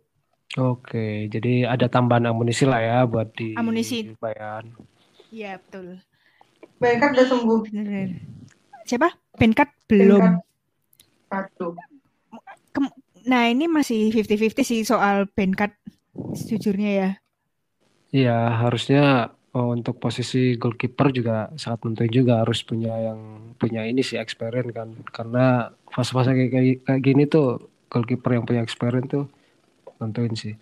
Oke, 0.58 1.28
jadi 1.30 1.64
ada 1.64 1.86
tambahan 1.86 2.28
amunisi 2.28 2.66
lah 2.66 2.80
ya 2.80 2.98
buat 3.04 3.30
di 3.32 3.54
Amunisi. 3.54 4.12
Bayern. 4.18 4.74
Iya 5.28 5.60
betul. 5.60 6.00
Bengkat 6.78 7.10
udah 7.18 7.26
sembuh. 7.26 7.60
Bener. 7.70 8.08
Siapa? 8.86 9.10
Benkat 9.34 9.68
belum. 9.90 10.22
Benkat. 10.22 10.42
Satu. 11.28 11.76
Nah 13.28 13.44
ini 13.52 13.68
masih 13.68 14.08
50-50 14.14 14.64
sih 14.64 14.80
soal 14.86 15.28
Benkat. 15.28 15.76
Sejujurnya 16.32 16.90
ya. 16.90 17.10
Iya, 18.08 18.64
harusnya 18.64 19.34
oh, 19.52 19.76
untuk 19.76 20.00
posisi 20.00 20.56
goalkeeper 20.56 21.12
juga 21.12 21.52
sangat 21.60 21.84
penting 21.84 22.08
juga 22.24 22.40
harus 22.40 22.64
punya 22.64 22.96
yang 22.96 23.52
punya 23.60 23.84
ini 23.84 24.00
sih 24.00 24.16
experience 24.16 24.72
kan. 24.72 24.96
Karena 25.12 25.68
fase-fase 25.92 26.32
kayak, 26.32 26.88
kayak 26.88 27.00
gini 27.04 27.28
tuh 27.28 27.68
goalkeeper 27.92 28.32
yang 28.32 28.48
punya 28.48 28.64
experience 28.64 29.12
tuh 29.12 29.28
tentuin 30.00 30.32
sih. 30.32 30.54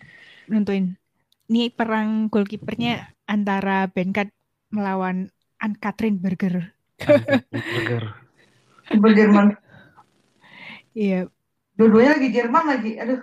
Nentuin. 0.51 0.99
Ini 1.47 1.71
perang 1.71 2.27
goalkeepernya 2.27 3.15
antara 3.31 3.87
Benkat 3.87 4.35
melawan 4.75 5.31
Katrin 5.75 6.21
Berger. 6.23 6.77
Burger. 7.51 8.05
Super 8.87 9.11
Jerman. 9.19 9.47
Iya, 10.97 11.29
Dua-duanya 11.77 12.11
lagi 12.17 12.29
Jerman 12.33 12.65
lagi. 12.73 12.93
Aduh. 12.97 13.21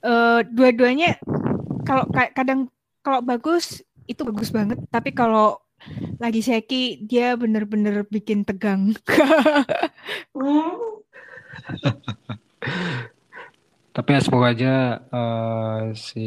eh, 0.00 0.40
dua-duanya 0.50 1.20
kalau 1.86 2.04
ka- 2.10 2.32
kadang 2.34 2.66
kalau 3.04 3.20
bagus 3.24 3.84
itu 4.10 4.22
bagus 4.26 4.50
banget, 4.50 4.78
tapi 4.90 5.14
kalau 5.14 5.60
lagi 6.20 6.40
seki 6.44 7.04
dia 7.08 7.34
bener-bener 7.38 8.04
bikin 8.08 8.44
tegang. 8.44 8.92
Hmm. 10.34 11.02
Tapi 13.90 14.08
ya 14.14 14.20
semoga 14.22 14.54
aja 14.54 14.72
eh, 15.10 15.82
si 15.98 16.20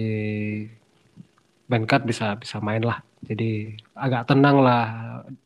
Benkat 1.72 2.04
bisa 2.04 2.36
bisa 2.36 2.60
main 2.60 2.84
lah 2.84 3.00
Jadi 3.24 3.80
agak 3.96 4.28
tenang 4.28 4.60
lah 4.60 4.86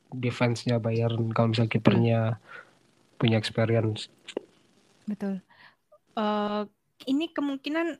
defense-nya 0.09 0.81
Bayern 0.81 1.29
kalau 1.35 1.53
misalnya 1.53 1.71
kipernya 1.71 2.19
punya 3.21 3.37
experience. 3.37 4.09
Betul. 5.05 5.41
Uh, 6.17 6.65
ini 7.05 7.29
kemungkinan 7.29 7.97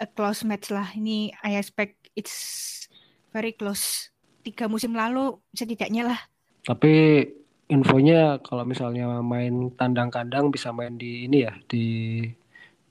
a 0.00 0.06
close 0.08 0.42
match 0.42 0.72
lah. 0.72 0.90
Ini 0.96 1.30
I 1.44 1.60
expect 1.60 2.10
it's 2.18 2.86
very 3.30 3.54
close. 3.54 4.10
Tiga 4.40 4.66
musim 4.66 4.96
lalu 4.96 5.36
setidaknya 5.52 6.10
lah. 6.10 6.20
Tapi 6.64 7.24
infonya 7.70 8.42
kalau 8.42 8.66
misalnya 8.66 9.22
main 9.22 9.70
tandang 9.78 10.10
kandang 10.10 10.50
bisa 10.50 10.74
main 10.74 10.98
di 10.98 11.30
ini 11.30 11.46
ya 11.46 11.54
di 11.70 11.86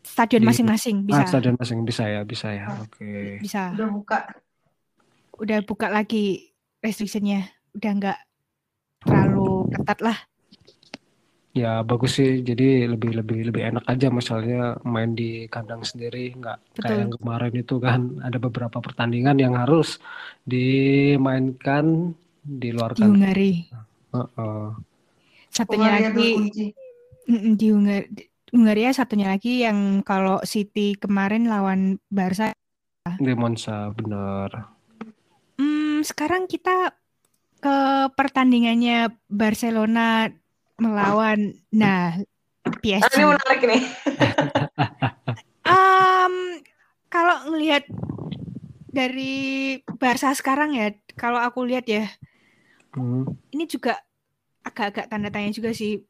stadion 0.05 0.47
masing-masing 0.47 1.03
bisa. 1.03 1.21
Ah, 1.21 1.27
stadion 1.27 1.55
masing 1.59 1.83
bisa 1.83 2.03
ya, 2.07 2.21
bisa 2.23 2.47
ya. 2.55 2.65
Oke. 2.79 3.03
Okay. 3.03 3.27
Bisa. 3.43 3.75
Udah 3.75 3.89
buka. 3.91 4.19
Udah 5.39 5.60
buka 5.63 5.88
lagi 5.88 6.51
restrictionnya. 6.84 7.48
Udah 7.75 7.91
nggak 7.96 8.19
terlalu 9.03 9.72
ketat 9.72 10.00
lah. 10.03 10.17
Ya 11.50 11.81
bagus 11.81 12.22
sih, 12.22 12.46
jadi 12.46 12.86
lebih 12.86 13.19
lebih 13.19 13.50
lebih 13.50 13.74
enak 13.74 13.84
aja 13.89 14.13
misalnya 14.13 14.77
main 14.86 15.17
di 15.17 15.50
kandang 15.50 15.81
sendiri, 15.81 16.38
nggak 16.38 16.77
kayak 16.77 17.10
yang 17.10 17.12
kemarin 17.17 17.53
itu 17.58 17.75
kan 17.81 18.22
ada 18.22 18.38
beberapa 18.38 18.77
pertandingan 18.77 19.34
yang 19.41 19.58
harus 19.58 19.98
dimainkan 20.46 22.13
di 22.46 22.69
luar 22.69 22.93
di 22.93 23.01
Hungari. 23.01 23.53
Uh 24.13 24.22
-uh. 24.38 24.65
Satunya 25.50 25.98
lagi 25.98 26.53
di 27.58 27.67
Hungari, 27.74 28.29
Hungaria 28.53 28.89
satunya 28.93 29.34
lagi 29.34 29.65
yang 29.65 30.05
kalau 30.05 30.41
City 30.46 30.98
kemarin 30.98 31.50
lawan 31.50 31.98
Barca 32.13 32.53
di 33.17 33.34
Monza 33.34 33.89
benar. 33.93 34.78
Sekarang 36.09 36.49
kita 36.49 36.97
ke 37.61 37.77
pertandingannya 38.17 39.13
Barcelona 39.29 40.25
melawan 40.81 41.53
nah 41.69 42.17
PSG. 42.81 43.13
Ini 43.13 43.29
menarik 43.29 43.61
nih. 43.61 43.83
um, 45.69 46.33
kalau 47.13 47.53
ngelihat 47.53 47.85
dari 48.89 49.77
Barca 50.01 50.33
sekarang 50.33 50.73
ya, 50.73 50.97
kalau 51.13 51.37
aku 51.37 51.61
lihat 51.61 51.85
ya, 51.85 52.09
hmm. 52.97 53.29
ini 53.53 53.69
juga 53.69 54.01
agak-agak 54.65 55.13
tanda 55.13 55.29
tanya 55.29 55.53
juga 55.53 55.77
sih, 55.77 56.01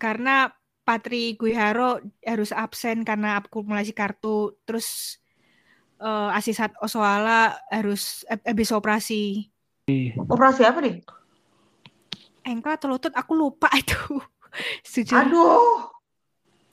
karena 0.00 0.56
Patri 0.88 1.36
Guiharo 1.36 2.00
harus 2.24 2.48
absen 2.54 3.04
karena 3.04 3.44
akumulasi 3.44 3.92
kartu, 3.92 4.56
terus 4.64 5.20
uh, 6.00 6.30
Asisat 6.32 6.72
Osoala 6.80 7.56
harus 7.70 8.24
habis 8.28 8.70
operasi. 8.72 9.48
Operasi 10.26 10.62
apa 10.66 10.78
nih? 10.82 10.96
Engkel 12.46 12.74
atau 12.74 12.90
lutut, 12.90 13.12
aku 13.14 13.32
lupa 13.34 13.70
itu. 13.80 14.20
Sejujurnya. 14.86 15.28
Aduh. 15.28 15.92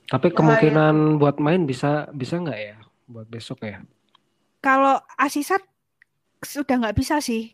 Tapi 0.07 0.29
kemungkinan 0.35 0.95
Bahaya. 0.95 1.19
buat 1.19 1.35
main 1.39 1.63
bisa 1.63 2.11
bisa 2.11 2.37
nggak 2.37 2.59
ya 2.59 2.75
buat 3.07 3.27
besok 3.27 3.65
ya? 3.65 3.81
Kalau 4.63 4.99
Asisat 5.19 5.63
sudah 6.43 6.75
nggak 6.79 6.95
bisa 6.95 7.19
sih. 7.19 7.51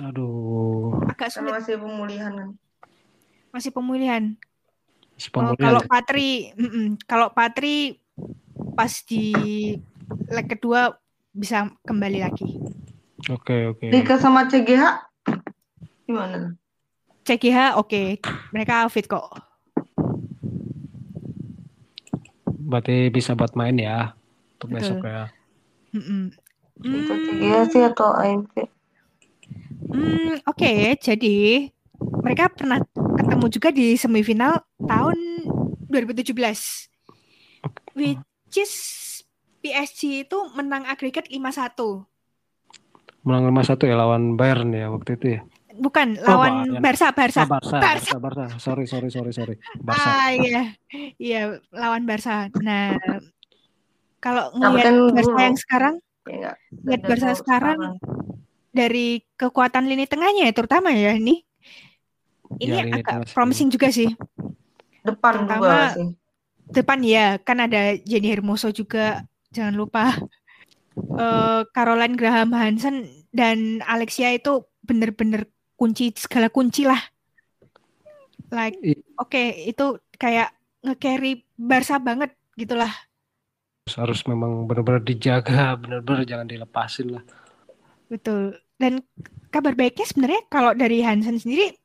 Aduh. 0.00 1.00
Agak 1.08 1.32
sulit. 1.32 1.52
masih 1.52 1.76
pemulihan 1.80 2.32
kan. 2.32 2.50
Masih 3.50 3.70
pemulihan. 3.72 4.36
Oh, 5.34 5.58
kalau 5.58 5.82
Patri, 5.82 6.54
mm 6.54 6.68
-mm, 6.70 6.86
kalau 7.02 7.34
Patri 7.34 7.98
pas 8.78 9.02
di 9.02 9.34
leg 10.28 10.46
kedua 10.48 10.96
bisa 11.32 11.68
kembali 11.84 12.18
lagi. 12.24 12.48
Oke 13.28 13.52
okay, 13.52 13.60
oke. 13.68 13.84
Okay. 13.84 13.90
Dika 13.92 14.14
sama 14.16 14.48
CGH 14.48 14.84
gimana? 16.08 16.56
CGH 17.28 17.76
oke, 17.76 17.88
okay. 17.88 18.06
mereka 18.56 18.88
fit 18.88 19.04
kok. 19.04 19.28
Berarti 22.68 23.12
bisa 23.12 23.36
buat 23.36 23.52
main 23.52 23.76
ya 23.76 24.16
untuk 24.56 24.72
Betul. 24.72 24.76
besok 24.80 24.98
ya. 25.04 25.24
Mm 25.92 26.02
-mm. 26.04 26.22
CGH 27.28 27.56
sih 27.74 27.82
atau 27.84 28.16
AMV? 28.16 28.54
Hmm, 29.88 30.36
oke, 30.44 30.60
okay. 30.60 30.94
jadi 31.00 31.68
mereka 32.22 32.52
pernah 32.52 32.84
ketemu 33.16 33.46
juga 33.48 33.68
di 33.72 33.96
semifinal 33.96 34.62
tahun 34.84 35.16
2017. 35.88 36.36
Which 37.96 38.56
is 38.56 38.72
PSG 39.68 40.24
itu 40.24 40.38
menang 40.56 40.88
agregat 40.88 41.28
5-1. 41.28 42.08
Menang 43.28 43.44
5-1 43.52 43.84
ya 43.84 43.96
lawan 44.00 44.40
Bayern 44.40 44.72
ya 44.72 44.88
waktu 44.88 45.20
itu 45.20 45.26
ya. 45.36 45.40
Bukan, 45.78 46.18
oh, 46.18 46.26
lawan 46.26 46.54
oh, 46.74 46.82
Barca, 46.82 47.12
Barca. 47.12 47.46
Barca, 47.46 47.78
Barca, 47.78 48.16
Barca, 48.18 48.44
Sorry, 48.58 48.88
sorry, 48.88 49.12
sorry, 49.12 49.30
sorry. 49.30 49.54
Barca. 49.78 50.10
Ah, 50.10 50.34
iya. 50.34 50.74
Iya, 51.20 51.60
lawan 51.70 52.02
Barca. 52.08 52.50
Nah, 52.58 52.98
kalau 54.18 54.50
ngelihat 54.56 54.90
kan 54.90 54.96
Barca 55.14 55.40
yang 55.44 55.58
sekarang, 55.60 55.94
ya, 56.26 56.50
lihat 56.82 57.02
Barca 57.06 57.30
sekarang, 57.36 57.38
sekarang 57.38 57.78
dari 58.74 59.22
kekuatan 59.38 59.86
lini 59.86 60.10
tengahnya 60.10 60.50
terutama 60.50 60.90
ya 60.90 61.14
ini 61.16 61.46
ini 62.56 62.74
ya, 62.74 62.84
agak 63.00 63.36
promising 63.36 63.68
juga 63.68 63.92
sih. 63.92 64.08
Depan 65.04 65.44
Terutama, 65.44 65.92
sih. 65.92 66.08
Depan 66.68 66.98
ya, 67.04 67.36
kan 67.40 67.64
ada 67.64 67.96
Jenny 68.04 68.28
Hermoso 68.28 68.72
juga, 68.72 69.24
jangan 69.52 69.74
lupa. 69.76 70.16
Uh, 70.98 71.62
Caroline 71.70 72.18
Graham 72.18 72.50
Hansen 72.50 73.06
dan 73.30 73.78
Alexia 73.86 74.34
itu 74.34 74.66
bener-bener 74.82 75.46
kunci 75.78 76.10
segala 76.18 76.50
kunci 76.50 76.82
lah. 76.88 76.98
Like, 78.50 78.80
oke 79.14 79.30
okay, 79.30 79.70
itu 79.70 80.00
kayak 80.18 80.50
nge-carry 80.82 81.46
Barca 81.54 82.02
banget 82.02 82.34
gitulah. 82.58 82.90
Harus 83.94 84.26
memang 84.26 84.66
benar-benar 84.66 85.04
dijaga, 85.04 85.78
benar-benar 85.78 86.26
jangan 86.26 86.48
dilepasin 86.50 87.08
lah. 87.14 87.24
Betul. 88.10 88.58
Dan 88.78 89.04
kabar 89.54 89.74
baiknya 89.78 90.06
sebenarnya 90.06 90.42
kalau 90.50 90.72
dari 90.74 91.02
Hansen 91.04 91.38
sendiri 91.38 91.76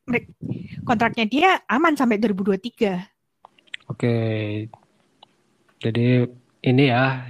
kontraknya 0.87 1.25
dia 1.29 1.49
aman 1.67 1.93
sampai 1.93 2.17
2023. 2.17 3.91
Oke. 3.91 4.15
Jadi 5.83 6.23
ini 6.63 6.83
ya 6.87 7.27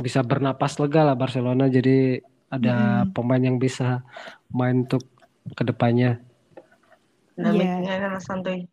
bisa 0.00 0.20
bernapas 0.24 0.80
lega 0.80 1.06
lah 1.06 1.16
Barcelona 1.16 1.68
jadi 1.68 2.24
ada 2.50 3.06
hmm. 3.06 3.14
pemain 3.14 3.40
yang 3.40 3.56
bisa 3.62 4.02
main 4.50 4.84
untuk 4.84 5.06
ke 5.54 5.62
depannya. 5.62 6.18
Iya. 7.38 8.18
santuy. 8.20 8.66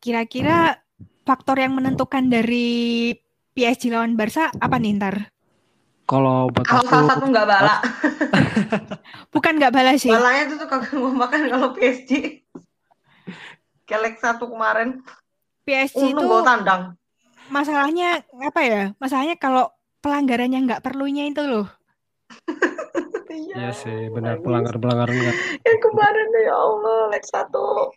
Kira-kira 0.00 0.82
faktor 1.22 1.60
yang 1.62 1.78
menentukan 1.78 2.26
dari 2.26 3.12
PSG 3.52 3.92
lawan 3.92 4.18
Barca 4.18 4.50
apa 4.58 4.80
nih 4.80 4.96
ntar? 4.98 5.30
Kalau 6.08 6.50
buat 6.50 6.66
kalau 6.66 6.82
salah 6.88 7.14
satu 7.14 7.24
nggak 7.30 7.46
bala. 7.46 7.76
Bukan 9.34 9.52
nggak 9.60 9.72
bala 9.72 9.92
sih. 9.94 10.10
Balanya 10.10 10.50
tuh 10.50 10.56
tuh 10.66 10.68
kagak 10.68 10.98
mau 10.98 11.14
makan 11.14 11.40
kalau 11.46 11.68
PSG. 11.76 12.42
Kelek 13.86 14.18
satu 14.18 14.50
kemarin. 14.50 15.04
PSG 15.62 16.10
itu 16.10 16.26
tandang. 16.42 16.98
Masalahnya 17.52 18.24
apa 18.40 18.60
ya? 18.64 18.82
Masalahnya 18.96 19.36
kalau 19.36 19.68
pelanggarannya 20.00 20.58
nggak 20.64 20.82
perlunya 20.82 21.28
itu 21.28 21.44
loh. 21.44 21.68
Iya 23.32 23.72
sih, 23.72 24.12
benar 24.12 24.40
pelanggar-pelanggaran 24.44 25.12
nggak. 25.12 25.36
Yang 25.68 25.78
kemarin 25.88 26.28
ya 26.40 26.52
Allah, 26.56 27.00
leg 27.12 27.24
satu. 27.24 27.92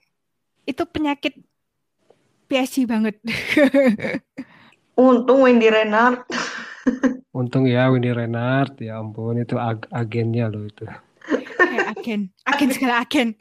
Itu 0.68 0.84
penyakit 0.88 1.36
PSG 2.52 2.88
banget. 2.88 3.20
Untung 5.00 5.44
Wendy 5.44 5.68
Renard. 5.68 6.24
Untung 7.36 7.68
ya 7.68 7.92
Winnie 7.92 8.16
Renard, 8.16 8.80
ya 8.80 9.04
ampun 9.04 9.44
itu 9.44 9.60
ag 9.60 9.92
agennya 9.92 10.48
loh 10.48 10.64
itu. 10.64 10.88
Kayak 11.60 11.98
agen, 12.00 12.22
agen 12.48 12.70
segala 12.72 13.04
agen. 13.04 13.36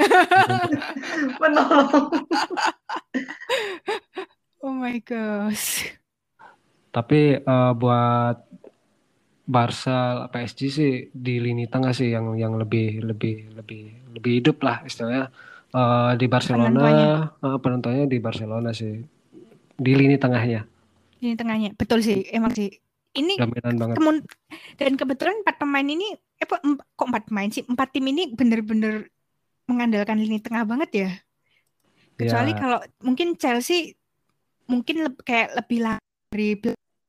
Menolong. 1.39 2.11
oh 4.67 4.75
my 4.75 4.99
gosh. 5.05 5.95
Tapi 6.95 7.43
uh, 7.43 7.75
buat 7.75 8.37
Barca 9.45 10.31
PSG 10.31 10.61
sih 10.71 10.93
di 11.11 11.43
lini 11.43 11.67
tengah 11.67 11.91
sih 11.91 12.15
yang 12.15 12.39
yang 12.39 12.55
lebih 12.55 13.03
lebih 13.03 13.53
lebih 13.59 14.15
lebih 14.15 14.33
hidup 14.41 14.63
lah 14.63 14.81
istilahnya 14.87 15.29
uh, 15.75 16.15
di 16.15 16.27
Barcelona 16.31 16.71
penontonnya. 16.71 17.15
Uh, 17.43 17.59
penontonnya 17.59 18.05
di 18.07 18.19
Barcelona 18.23 18.71
sih 18.71 19.03
di 19.75 19.93
lini 19.93 20.17
tengahnya. 20.17 20.65
Lini 21.19 21.35
tengahnya 21.35 21.75
betul 21.75 22.01
sih 22.01 22.25
emang 22.31 22.55
sih 22.55 22.71
ini 23.15 23.37
banget. 23.39 23.99
dan 24.79 24.93
kebetulan 24.95 25.43
empat 25.43 25.57
pemain 25.61 25.87
ini 25.87 26.15
eh 26.15 26.47
kok 26.47 26.63
empat 26.99 27.31
pemain 27.31 27.51
sih 27.51 27.63
empat 27.67 27.95
tim 27.95 28.07
ini 28.11 28.33
bener-bener 28.33 29.11
mengandalkan 29.71 30.19
lini 30.19 30.41
tengah 30.43 30.67
banget 30.67 30.91
ya 30.93 31.11
kecuali 32.15 32.53
ya. 32.55 32.59
kalau 32.59 32.81
mungkin 33.03 33.35
Chelsea 33.39 33.95
mungkin 34.71 35.05
le 35.05 35.11
kayak 35.23 35.59
lebih 35.59 35.79
lari 35.83 36.49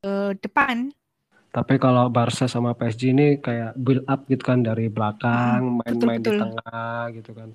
uh, 0.05 0.31
depan 0.37 0.93
Tapi 1.55 1.79
kalau 1.79 2.11
Barca 2.11 2.51
sama 2.51 2.75
PSG 2.75 3.15
ini 3.15 3.39
kayak 3.39 3.79
build 3.79 4.03
up 4.11 4.27
gitu 4.27 4.43
kan 4.43 4.59
dari 4.59 4.91
belakang, 4.91 5.79
main-main 5.79 6.19
di 6.19 6.27
betul. 6.27 6.39
tengah 6.43 6.99
gitu 7.15 7.31
kan. 7.31 7.49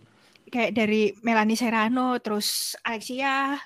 Kayak 0.48 0.72
dari 0.72 1.12
Melanie 1.20 1.52
Serrano, 1.52 2.16
terus 2.16 2.72
Alexia, 2.80 3.60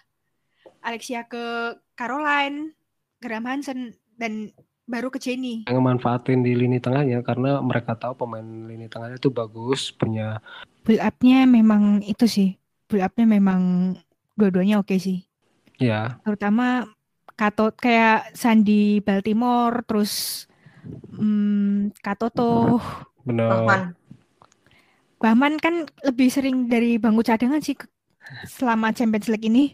Alexia 0.83 1.23
ke 1.31 1.79
Caroline, 1.95 2.75
Graham 3.23 3.47
Hansen, 3.47 3.95
dan 4.19 4.51
baru 4.91 5.07
ke 5.07 5.23
Jenny. 5.23 5.71
Yang 5.71 5.87
manfaatin 5.87 6.43
di 6.43 6.59
lini 6.59 6.83
tengahnya 6.83 7.23
karena 7.23 7.63
mereka 7.63 7.95
tahu 7.95 8.27
pemain 8.27 8.43
lini 8.43 8.91
tengahnya 8.91 9.23
itu 9.23 9.31
bagus, 9.31 9.95
punya 9.95 10.43
Build 10.85 10.99
up-nya 10.99 11.47
memang 11.47 12.03
itu 12.05 12.27
sih. 12.27 12.59
Build 12.91 13.07
up-nya 13.07 13.25
memang 13.25 13.95
dua-duanya 14.35 14.83
oke 14.83 14.99
sih. 14.99 15.23
ya 15.79 16.19
Terutama 16.23 16.87
Kato 17.35 17.75
kayak 17.75 18.31
Sandy 18.39 19.03
Baltimore, 19.03 19.83
terus 19.89 20.47
hmm, 21.15 21.95
Katoto, 22.05 22.79
bener 23.27 23.49
Bahman. 23.51 23.81
Bahman 25.23 25.57
kan 25.59 25.89
lebih 26.05 26.29
sering 26.29 26.69
dari 26.69 27.01
bangku 27.01 27.23
cadangan 27.25 27.61
sih 27.65 27.75
selama 28.47 28.93
Champions 28.97 29.29
League 29.33 29.47
ini. 29.49 29.65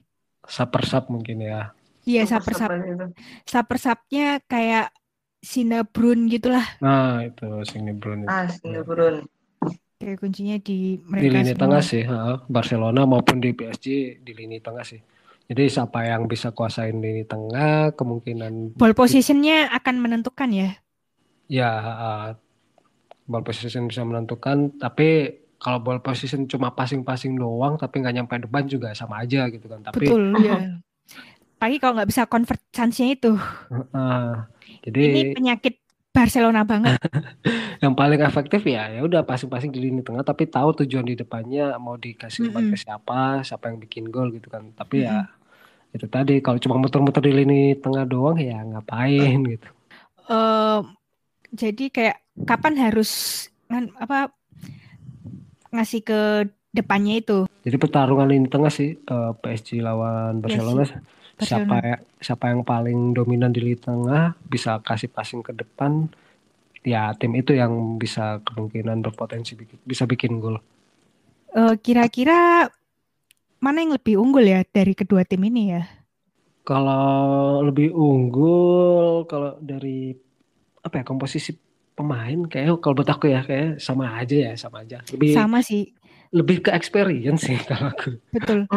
saper 0.55 0.83
sub 0.91 1.05
mungkin 1.13 1.39
ya. 1.41 1.73
Iya, 2.09 2.23
Super 2.25 2.55
saper-sap. 2.55 2.71
super 2.73 2.77
itu. 2.93 3.07
Saper-sapnya 3.53 4.27
kayak 4.51 4.87
Sina 5.41 5.81
Brun 5.85 6.29
gitulah. 6.33 6.67
Nah 6.85 7.25
itu 7.29 7.47
Sini 7.71 7.93
Brun 8.01 8.21
itu. 8.29 8.37
Ah, 8.37 8.47
sini 8.49 8.81
burun. 8.87 9.17
Kayak 10.01 10.17
kuncinya 10.23 10.57
di 10.69 10.99
di 11.21 11.27
mereka 11.29 11.31
lini 11.35 11.53
semua. 11.53 11.61
tengah 11.61 11.83
sih, 11.91 12.03
ha. 12.11 12.41
Barcelona 12.49 13.01
maupun 13.13 13.37
di 13.45 13.51
PSG 13.59 13.87
di 14.25 14.33
lini 14.39 14.57
tengah 14.67 14.85
sih. 14.91 15.01
Jadi 15.51 15.67
siapa 15.67 16.07
yang 16.07 16.31
bisa 16.31 16.55
kuasain 16.55 16.95
lini 17.03 17.27
tengah, 17.27 17.91
kemungkinan 17.99 18.79
Ball 18.79 18.95
positionnya 18.95 19.67
akan 19.75 19.95
menentukan 19.99 20.51
ya. 20.55 20.69
ya 21.51 21.71
uh, 21.75 22.27
ball 23.27 23.43
position 23.47 23.87
bisa 23.91 24.03
menentukan. 24.07 24.79
Tapi 24.79 25.09
kalau 25.61 25.79
ball 25.83 26.01
position 26.03 26.47
cuma 26.49 26.73
passing-passing 26.73 27.37
doang, 27.37 27.75
tapi 27.79 28.01
nggak 28.03 28.15
nyampe 28.17 28.35
depan 28.47 28.65
juga 28.67 28.89
sama 28.97 29.23
aja 29.23 29.47
gitu 29.51 29.67
kan. 29.67 29.81
Tapi 29.83 30.07
Betul, 30.07 30.23
ya. 30.49 30.59
Pagi 31.61 31.77
kalau 31.77 32.01
nggak 32.01 32.09
bisa 32.09 32.23
convert 32.25 32.63
chance-nya 32.73 33.13
itu. 33.13 33.37
uh, 33.95 34.47
Ini 35.05 35.21
jadi 35.21 35.35
penyakit 35.35 35.75
Barcelona 36.11 36.63
banget. 36.67 36.95
yang 37.85 37.95
paling 37.97 38.21
efektif 38.21 38.61
ya 38.69 38.93
ya 38.93 39.01
udah 39.09 39.25
passing-passing 39.25 39.73
di 39.73 39.81
lini 39.81 40.01
tengah, 40.05 40.25
tapi 40.25 40.45
tahu 40.49 40.85
tujuan 40.85 41.07
di 41.07 41.15
depannya 41.17 41.77
mau 41.81 41.97
dikasih 41.97 42.49
umpan 42.49 42.69
Mm-mm. 42.69 42.73
ke 42.73 42.77
siapa, 42.77 43.41
siapa 43.47 43.65
yang 43.73 43.79
bikin 43.81 44.05
gol 44.15 44.29
gitu 44.37 44.49
kan. 44.53 44.73
Tapi 44.77 45.07
ya 45.07 45.29
itu 45.91 46.07
tadi 46.07 46.39
kalau 46.39 46.59
cuma 46.63 46.79
muter-muter 46.79 47.19
di 47.21 47.33
lini 47.35 47.75
tengah 47.75 48.07
doang 48.07 48.39
ya 48.39 48.63
ngapain 48.63 49.43
gitu. 49.47 49.69
Eh, 50.31 50.79
jadi 51.51 51.85
kayak 51.91 52.17
kapan 52.47 52.75
harus 52.79 53.11
apa 53.99 54.31
ngasih 55.71 56.01
ke 56.03 56.21
depannya 56.71 57.19
itu 57.19 57.39
Jadi 57.61 57.77
pertarungan 57.77 58.25
lini 58.31 58.49
tengah 58.49 58.73
sih 58.73 58.97
eh, 58.97 59.33
PSG 59.37 59.85
lawan 59.85 60.41
Barcelona. 60.41 60.87
Siapa 61.37 61.61
Barcelona. 61.69 61.77
ya- 61.85 62.03
siapa 62.19 62.45
yang 62.49 62.63
paling 62.65 63.13
dominan 63.13 63.53
di 63.53 63.61
lini 63.61 63.77
tengah 63.77 64.33
bisa 64.49 64.81
kasih 64.81 65.13
passing 65.13 65.45
ke 65.45 65.53
depan. 65.53 66.09
Ya 66.81 67.13
tim 67.13 67.37
itu 67.37 67.53
yang 67.53 68.01
bisa 68.01 68.41
kemungkinan 68.41 69.05
berpotensi 69.05 69.53
bikin- 69.53 69.83
bisa 69.85 70.09
bikin 70.09 70.41
gol. 70.41 70.57
Eh, 71.53 71.75
kira-kira 71.85 72.71
mana 73.65 73.79
yang 73.85 73.93
lebih 73.97 74.15
unggul 74.23 74.45
ya 74.55 74.61
dari 74.77 74.93
kedua 75.01 75.23
tim 75.31 75.43
ini 75.51 75.63
ya? 75.77 75.83
Kalau 76.69 77.65
lebih 77.67 77.89
unggul 77.97 79.25
kalau 79.27 79.57
dari 79.65 80.13
apa 80.85 81.03
ya 81.03 81.05
komposisi 81.05 81.51
pemain 81.97 82.39
kayak 82.51 82.81
kalau 82.85 82.95
buat 83.01 83.11
aku 83.11 83.27
ya 83.33 83.41
kayak 83.49 83.81
sama 83.83 84.07
aja 84.21 84.37
ya 84.49 84.53
sama 84.57 84.85
aja. 84.85 85.01
Lebih 85.13 85.33
Sama 85.35 85.61
sih, 85.65 85.95
lebih 86.35 86.57
ke 86.67 86.71
experience 86.75 87.49
sih 87.49 87.59
kalau 87.69 87.93
aku. 87.93 88.11
betul. 88.33 88.69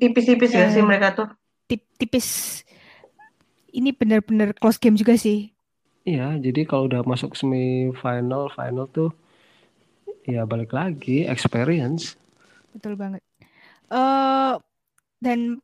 Tipis-tipis 0.00 0.52
ya 0.58 0.66
sih 0.74 0.82
mereka 0.88 1.08
tuh. 1.18 1.28
Tip- 1.68 1.90
tipis. 1.98 2.28
Ini 3.78 3.90
benar-benar 3.96 4.48
close 4.60 4.80
game 4.80 4.96
juga 5.00 5.14
sih. 5.16 5.52
Iya, 6.10 6.26
jadi 6.44 6.60
kalau 6.68 6.84
udah 6.90 7.02
masuk 7.10 7.30
semifinal, 7.40 8.42
final 8.56 8.86
tuh 8.96 9.08
ya 10.28 10.42
balik 10.46 10.70
lagi 10.76 11.26
experience. 11.26 12.14
Betul 12.72 12.96
banget. 12.96 13.22
Eh 13.88 14.54
dan 15.18 15.58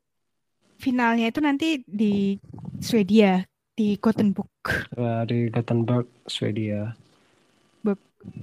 finalnya 0.80 1.30
itu 1.30 1.40
nanti 1.40 1.80
di 1.86 2.36
Swedia, 2.80 3.44
di 3.76 3.96
Gothenburg. 4.00 4.50
Ya, 4.96 5.24
di 5.24 5.48
Gothenburg, 5.48 6.08
Swedia. 6.28 6.96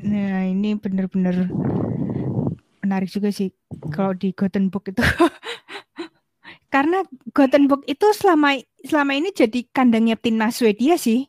Nah, 0.02 0.46
ini 0.46 0.78
benar-benar 0.78 1.50
menarik 2.82 3.10
juga 3.10 3.30
sih 3.34 3.50
kalau 3.94 4.14
di 4.14 4.34
Gothenburg 4.34 4.94
itu. 4.94 5.02
Karena 6.74 7.04
Gothenburg 7.36 7.84
itu 7.90 8.08
selama 8.16 8.58
selama 8.86 9.12
ini 9.18 9.30
jadi 9.34 9.66
kandangnya 9.74 10.16
timnas 10.18 10.62
Swedia 10.62 10.96
sih. 10.98 11.28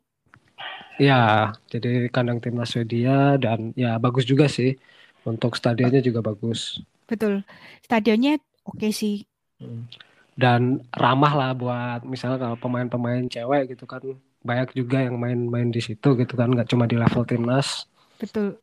Ya, 1.01 1.51
jadi 1.73 2.07
kandang 2.13 2.39
timnas 2.39 2.77
Swedia 2.77 3.41
dan 3.41 3.73
ya 3.75 3.97
bagus 3.99 4.29
juga 4.29 4.47
sih. 4.47 4.77
Untuk 5.23 5.55
stadionnya 5.55 6.03
juga 6.03 6.21
bagus. 6.23 6.83
Betul. 7.13 7.45
Stadionnya 7.85 8.41
oke 8.65 8.89
sih. 8.89 9.29
Dan 10.33 10.81
ramah 10.97 11.33
lah 11.37 11.51
buat 11.53 12.01
misalnya 12.09 12.41
kalau 12.41 12.57
pemain-pemain 12.57 13.29
cewek 13.29 13.77
gitu 13.77 13.85
kan 13.85 14.01
banyak 14.41 14.73
juga 14.73 15.05
yang 15.05 15.21
main-main 15.21 15.69
di 15.69 15.85
situ 15.85 16.17
gitu 16.17 16.33
kan 16.33 16.49
nggak 16.49 16.73
cuma 16.73 16.89
di 16.89 16.97
level 16.97 17.29
timnas. 17.29 17.85
Betul. 18.17 18.57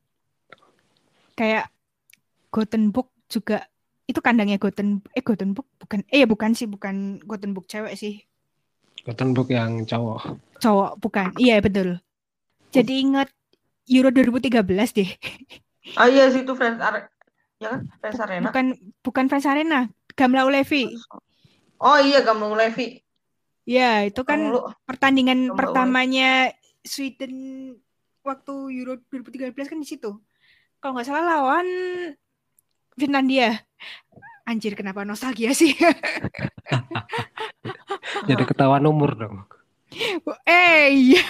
Kayak 1.38 1.70
Gothenburg 2.50 3.06
juga 3.30 3.70
itu 4.10 4.18
kandangnya 4.18 4.58
Goten 4.58 4.98
eh 5.14 5.22
Gothenburg 5.22 5.70
bukan 5.78 6.02
eh 6.10 6.26
bukan 6.26 6.50
sih 6.58 6.66
bukan 6.66 7.22
Gothenburg 7.22 7.70
cewek 7.70 7.94
sih. 7.94 8.18
Gothenburg 9.06 9.46
yang 9.54 9.86
cowok. 9.86 10.34
Cowok 10.58 10.92
bukan. 10.98 11.30
Iya 11.38 11.62
betul. 11.62 12.02
Jadi 12.74 13.06
ingat 13.06 13.30
Euro 13.86 14.10
2013 14.10 14.98
deh. 14.98 15.10
Ah 15.94 16.10
iya 16.10 16.28
situ 16.34 16.50
Friends 16.58 16.82
Are 16.82 17.06
ya 17.60 17.76
kan 17.76 17.80
Friends 18.00 18.20
Arena. 18.24 18.44
Bukan 18.48 18.66
bukan 19.04 19.24
Friends 19.28 19.48
Arena, 19.48 19.80
Gamla 20.16 20.48
Ulevi. 20.48 20.96
Oh 21.80 21.98
iya 22.00 22.24
Gampang 22.24 22.56
Levi. 22.56 23.00
Ya, 23.68 24.04
itu 24.04 24.20
kan 24.24 24.52
Lu 24.52 24.64
pertandingan 24.88 25.52
Gamla 25.52 25.56
pertamanya 25.56 26.30
Sweden 26.84 27.32
waktu 28.24 28.52
Euro 28.80 29.00
2013 29.12 29.52
kan 29.68 29.78
di 29.80 29.88
situ. 29.88 30.16
Kalau 30.80 30.96
nggak 30.96 31.08
salah 31.08 31.24
lawan 31.24 31.68
Finlandia. 32.96 33.60
Anjir, 34.48 34.76
kenapa 34.76 35.04
nostalgia 35.04 35.52
sih? 35.52 35.76
Jadi 38.28 38.42
ketahuan 38.48 38.84
umur 38.88 39.14
dong. 39.14 39.36
eh, 40.48 40.88
iya. 40.90 41.22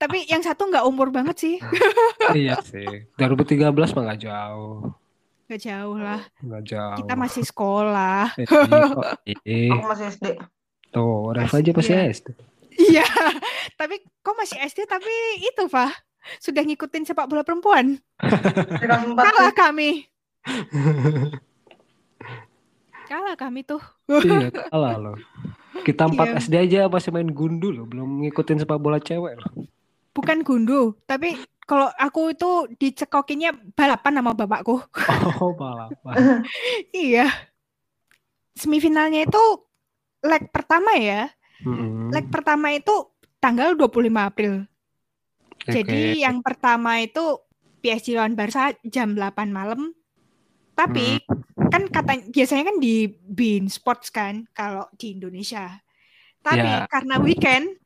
Tapi 0.00 0.24
yang 0.28 0.40
satu 0.40 0.68
nggak 0.68 0.88
umur 0.88 1.12
banget 1.12 1.36
sih. 1.40 1.56
iya 2.36 2.56
sih. 2.64 3.06
2013 3.16 3.70
mah 3.70 4.02
nggak 4.10 4.22
jauh. 4.24 4.92
Nggak 5.50 5.66
jauh 5.66 5.98
lah. 5.98 6.22
Nggak 6.46 6.62
jauh. 6.62 6.96
Kita 7.02 7.14
masih 7.18 7.42
sekolah. 7.42 8.38
Eh, 8.38 8.46
kok 8.46 9.02
eh. 9.42 9.66
aku 9.66 9.86
masih 9.90 10.06
SD. 10.14 10.26
Tuh, 10.94 11.34
Reva 11.34 11.56
aja 11.58 11.70
masih 11.74 11.94
Iya. 11.98 12.06
SD. 12.14 12.28
Iya. 12.80 13.02
Tapi 13.74 13.98
kok 14.22 14.38
masih 14.38 14.62
SD 14.62 14.86
tapi 14.86 15.10
itu, 15.42 15.66
Pak. 15.66 15.90
Sudah 16.38 16.62
ngikutin 16.62 17.02
sepak 17.02 17.26
bola 17.26 17.42
perempuan. 17.42 17.98
Kelas 18.78 19.10
4 19.10 19.18
Kalah 19.18 19.50
kami. 19.50 20.06
Kalah 23.10 23.34
kami 23.34 23.66
tuh. 23.66 23.82
iya, 24.22 24.54
kalah 24.70 24.94
loh. 25.02 25.18
Kita 25.82 26.06
empat 26.06 26.30
Iya. 26.30 26.38
SD 26.46 26.54
aja 26.62 26.80
masih 26.86 27.10
main 27.10 27.26
gundu 27.26 27.74
loh, 27.74 27.90
belum 27.90 28.22
ngikutin 28.22 28.62
sepak 28.62 28.78
bola 28.78 29.02
cewek 29.02 29.34
loh. 29.34 29.50
Bukan 30.14 30.46
gundu, 30.46 30.94
tapi 31.10 31.34
kalau 31.70 31.86
aku 31.94 32.34
itu 32.34 32.50
dicekokinnya 32.82 33.54
balapan 33.78 34.18
sama 34.18 34.34
bapakku. 34.34 34.82
Oh, 35.38 35.54
balapan. 35.60 36.42
Iya. 36.90 37.30
Semifinalnya 38.58 39.22
itu 39.30 39.42
leg 40.26 40.50
pertama 40.50 40.98
ya. 40.98 41.30
Mm-mm. 41.62 42.10
Leg 42.10 42.26
pertama 42.26 42.74
itu 42.74 43.14
tanggal 43.38 43.78
25 43.78 43.86
April. 44.18 44.66
Jadi 45.62 46.18
Oke. 46.18 46.24
yang 46.26 46.42
pertama 46.42 46.98
itu 46.98 47.38
PSG 47.86 48.18
lawan 48.18 48.34
Barca 48.34 48.74
jam 48.82 49.14
8 49.14 49.54
malam. 49.54 49.94
Tapi 50.74 51.22
kan 51.70 51.86
kata 51.86 52.34
biasanya 52.34 52.74
kan 52.74 52.76
di 52.82 53.06
Bein 53.30 53.70
Sports 53.70 54.10
kan 54.10 54.42
kalau 54.50 54.90
di 54.98 55.14
Indonesia. 55.14 55.78
Tapi 56.42 56.66
Ya. 56.66 56.88
karena 56.90 57.20
weekend 57.22 57.78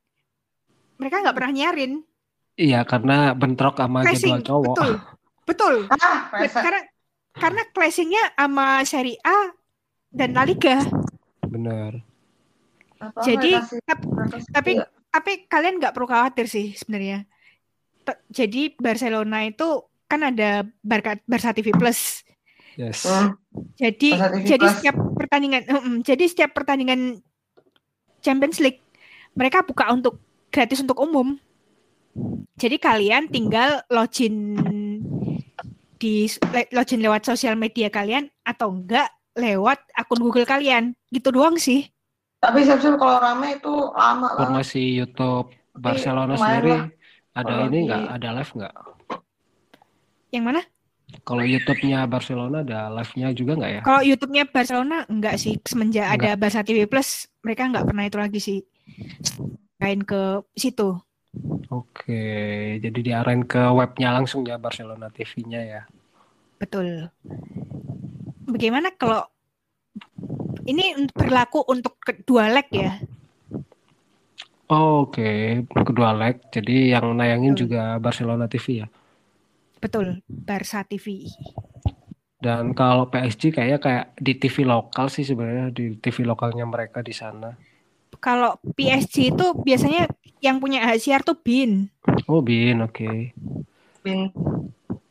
mereka 0.97 1.21
nggak 1.21 1.37
pernah 1.37 1.53
nyiarin 1.53 2.01
Iya, 2.55 2.87
karena 2.87 3.35
bentrok 3.35 3.79
sama 3.79 4.07
clashing. 4.07 4.39
jadwal 4.39 4.47
cowok. 4.47 4.77
Betul. 4.79 4.93
Betul. 5.45 5.75
Ah, 5.91 6.31
Resa. 6.39 6.61
Karena 6.63 6.81
karena 7.35 7.63
clashingnya 7.75 8.25
sama 8.39 8.67
A 9.21 9.39
dan 10.15 10.31
La 10.33 10.47
Liga. 10.47 10.79
Bener. 11.45 11.99
Apa, 13.03 13.21
Jadi 13.27 13.59
kasih- 13.59 13.83
tap- 13.85 14.07
kasih- 14.07 14.55
tapi 14.55 14.73
iya. 14.79 14.87
tapi 15.11 15.33
kalian 15.51 15.83
nggak 15.83 15.93
perlu 15.93 16.07
khawatir 16.09 16.47
sih 16.47 16.73
sebenarnya. 16.79 17.27
Jadi 18.31 18.77
Barcelona 18.79 19.45
itu 19.45 19.83
kan 20.07 20.23
ada 20.23 20.63
Barca 20.81 21.19
Barca 21.27 21.51
TV 21.51 21.75
Plus. 21.75 22.23
Yes. 22.79 23.03
Hmm. 23.05 23.35
Jadi 23.77 24.15
TV 24.15 24.47
jadi 24.47 24.63
Plus. 24.63 24.75
setiap 24.79 24.97
pertandingan 25.19 25.63
mm, 25.67 25.97
jadi 26.07 26.25
setiap 26.31 26.51
pertandingan 26.55 27.19
Champions 28.23 28.63
League 28.63 28.81
mereka 29.35 29.67
buka 29.67 29.91
untuk 29.91 30.23
gratis 30.49 30.81
untuk 30.81 30.97
umum. 31.03 31.35
Jadi 32.55 32.77
kalian 32.79 33.27
tinggal 33.27 33.83
login 33.91 34.57
di 35.99 36.27
login 36.71 37.01
lewat 37.03 37.27
sosial 37.27 37.59
media 37.59 37.91
kalian 37.91 38.31
atau 38.43 38.71
enggak 38.71 39.11
lewat 39.35 39.83
akun 39.93 40.23
Google 40.23 40.47
kalian. 40.47 40.95
Gitu 41.11 41.35
doang 41.35 41.59
sih. 41.59 41.91
Tapi 42.39 42.63
siap-siap 42.63 43.01
kalau 43.01 43.19
rame 43.19 43.57
itu 43.57 43.73
lama 43.91 44.29
lah. 44.37 44.47
Formasi 44.47 45.01
YouTube 45.01 45.49
Barcelona 45.75 46.37
sendiri 46.37 46.73
lah. 46.77 46.87
ada 47.33 47.43
Kalau 47.49 47.67
ini 47.67 47.79
di- 47.81 47.85
nggak? 47.89 48.03
Ada 48.15 48.29
live 48.37 48.53
nggak? 48.55 48.75
Yang 50.31 50.45
mana? 50.45 50.63
Kalau 51.23 51.45
YouTube-nya 51.47 51.99
Barcelona 52.05 52.59
ada 52.61 52.91
live-nya 52.91 53.31
juga 53.33 53.53
nggak 53.55 53.71
ya? 53.71 53.81
Kalau 53.87 54.03
YouTube-nya 54.03 54.45
Barcelona 54.51 54.97
enggak 55.07 55.39
sih 55.39 55.57
semenjak 55.63 56.11
Enggak. 56.11 56.21
ada 56.21 56.31
Barca 56.37 56.61
TV 56.61 56.79
Plus 56.85 57.31
mereka 57.41 57.71
enggak 57.71 57.87
pernah 57.87 58.05
itu 58.05 58.19
lagi 58.19 58.41
sih. 58.43 58.59
Main 59.79 60.03
ke 60.03 60.43
situ. 60.53 60.99
Oke, 61.73 62.23
jadi 62.79 62.99
diarahin 63.01 63.45
ke 63.49 63.59
webnya 63.75 64.15
langsung 64.15 64.47
ya 64.47 64.61
Barcelona 64.61 65.11
TV-nya 65.11 65.61
ya. 65.65 65.83
Betul. 66.61 67.11
Bagaimana 68.47 68.95
kalau 68.95 69.27
ini 70.65 71.09
berlaku 71.13 71.65
untuk 71.67 71.99
kedua 72.01 72.49
leg 72.53 72.69
ya? 72.71 72.93
Oh, 74.71 75.05
Oke, 75.05 75.61
kedua 75.69 76.17
leg. 76.17 76.41
Jadi 76.49 76.95
yang 76.95 77.13
nayangin 77.17 77.53
Betul. 77.53 77.63
juga 77.69 78.01
Barcelona 78.01 78.49
TV 78.49 78.85
ya. 78.85 78.89
Betul, 79.83 80.25
Barca 80.25 80.81
TV. 80.89 81.29
Dan 82.41 82.73
kalau 82.77 83.09
PSG 83.09 83.53
kayaknya 83.53 83.81
kayak 83.81 84.07
di 84.21 84.33
TV 84.37 84.69
lokal 84.69 85.09
sih 85.09 85.25
sebenarnya 85.25 85.73
di 85.73 85.97
TV 85.97 86.25
lokalnya 86.29 86.65
mereka 86.69 87.01
di 87.01 87.13
sana. 87.13 87.53
Kalau 88.21 88.57
PSG 88.77 89.37
itu 89.37 89.47
biasanya 89.61 90.09
yang 90.45 90.61
punya 90.61 90.85
hak 90.85 91.01
siar 91.01 91.25
tuh 91.25 91.35
BIN. 91.35 91.89
Oh, 92.29 92.45
Bin, 92.45 92.85
oke. 92.85 93.33
Bin. 94.05 94.29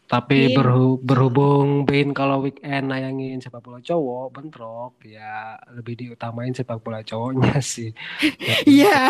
Tapi 0.06 0.54
Bin. 0.54 0.54
berhu- 0.54 1.02
berhubung 1.02 1.90
Bin 1.90 2.14
kalau 2.14 2.46
weekend 2.46 2.94
nayangin 2.94 3.42
sepak 3.42 3.66
bola 3.66 3.82
cowok 3.82 4.30
bentrok, 4.30 4.94
ya 5.02 5.58
lebih 5.74 5.98
diutamain 5.98 6.54
sepak 6.54 6.78
bola 6.78 7.02
cowoknya 7.02 7.58
sih. 7.66 7.90
Iya. 8.64 9.10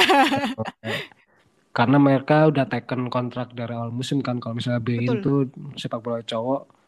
Karena 1.73 1.97
mereka 1.97 2.47
udah 2.47 2.69
taken 2.69 3.09
kontrak 3.09 3.51
dari 3.51 3.73
awal 3.75 3.91
musim 3.91 4.23
kan. 4.23 4.39
Kalau 4.39 4.55
misalnya 4.55 4.79
Bin 4.79 5.03
Betul. 5.03 5.19
tuh 5.19 5.39
sepak 5.75 5.99
bola 5.99 6.23
cowok 6.23 6.82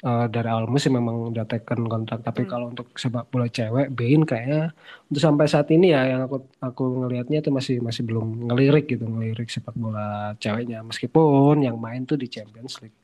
eh, 0.00 0.26
dari 0.32 0.48
awal 0.48 0.66
musim 0.66 0.96
memang 0.96 1.32
udah 1.32 1.44
taken 1.44 1.86
kontrak. 1.86 2.20
Tapi 2.24 2.44
Betul. 2.44 2.52
kalau 2.52 2.66
untuk 2.72 2.86
sepak 2.96 3.28
bola 3.28 3.46
cewek, 3.48 3.92
Bin 3.92 4.24
kayaknya 4.24 4.72
untuk 5.08 5.22
sampai 5.22 5.46
saat 5.46 5.68
ini 5.72 5.92
ya 5.92 6.16
yang 6.16 6.26
aku 6.26 6.44
aku 6.60 6.84
ngelihatnya 7.04 7.44
itu 7.44 7.50
masih 7.52 7.76
masih 7.80 8.02
belum 8.04 8.48
ngelirik 8.50 8.88
gitu 8.88 9.04
ngelirik 9.04 9.48
sepak 9.48 9.76
bola 9.76 10.36
ceweknya. 10.40 10.80
Meskipun 10.82 11.62
yang 11.64 11.76
main 11.76 12.04
tuh 12.08 12.16
di 12.16 12.26
Champions 12.26 12.80
League. 12.84 12.96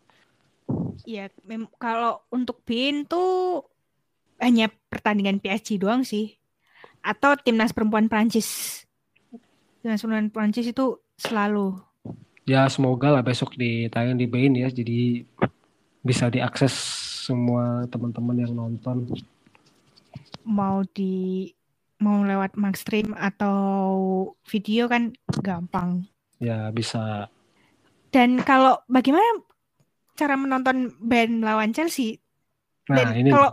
Iya, 1.06 1.30
kalau 1.78 2.26
untuk 2.34 2.66
BIN 2.66 3.06
tuh 3.06 3.62
hanya 4.42 4.66
pertandingan 4.90 5.38
PSG 5.38 5.78
doang 5.78 6.02
sih. 6.02 6.34
Atau 7.06 7.38
timnas 7.38 7.70
perempuan 7.70 8.10
Prancis. 8.10 8.82
Timnas 9.78 10.02
perempuan 10.02 10.34
Prancis 10.34 10.66
itu 10.66 10.98
selalu 11.14 11.78
Ya 12.46 12.62
semoga 12.70 13.10
lah 13.10 13.26
besok 13.26 13.58
ditayang 13.58 14.14
di 14.14 14.30
Bein 14.30 14.54
ya, 14.54 14.70
jadi 14.70 15.26
bisa 16.06 16.30
diakses 16.30 16.72
semua 17.26 17.82
teman-teman 17.90 18.38
yang 18.38 18.54
nonton. 18.54 19.10
mau 20.46 20.86
di 20.94 21.50
mau 21.98 22.22
lewat 22.22 22.54
Maxstream 22.54 23.18
atau 23.18 23.58
video 24.46 24.86
kan 24.86 25.10
gampang. 25.42 26.06
Ya 26.38 26.70
bisa. 26.70 27.26
Dan 28.14 28.38
kalau 28.46 28.78
bagaimana 28.86 29.42
cara 30.14 30.38
menonton 30.38 30.94
band 31.02 31.42
lawan 31.42 31.74
Chelsea? 31.74 32.22
Nah 32.86 33.02
Dan 33.02 33.06
ini 33.18 33.30
kalau 33.34 33.50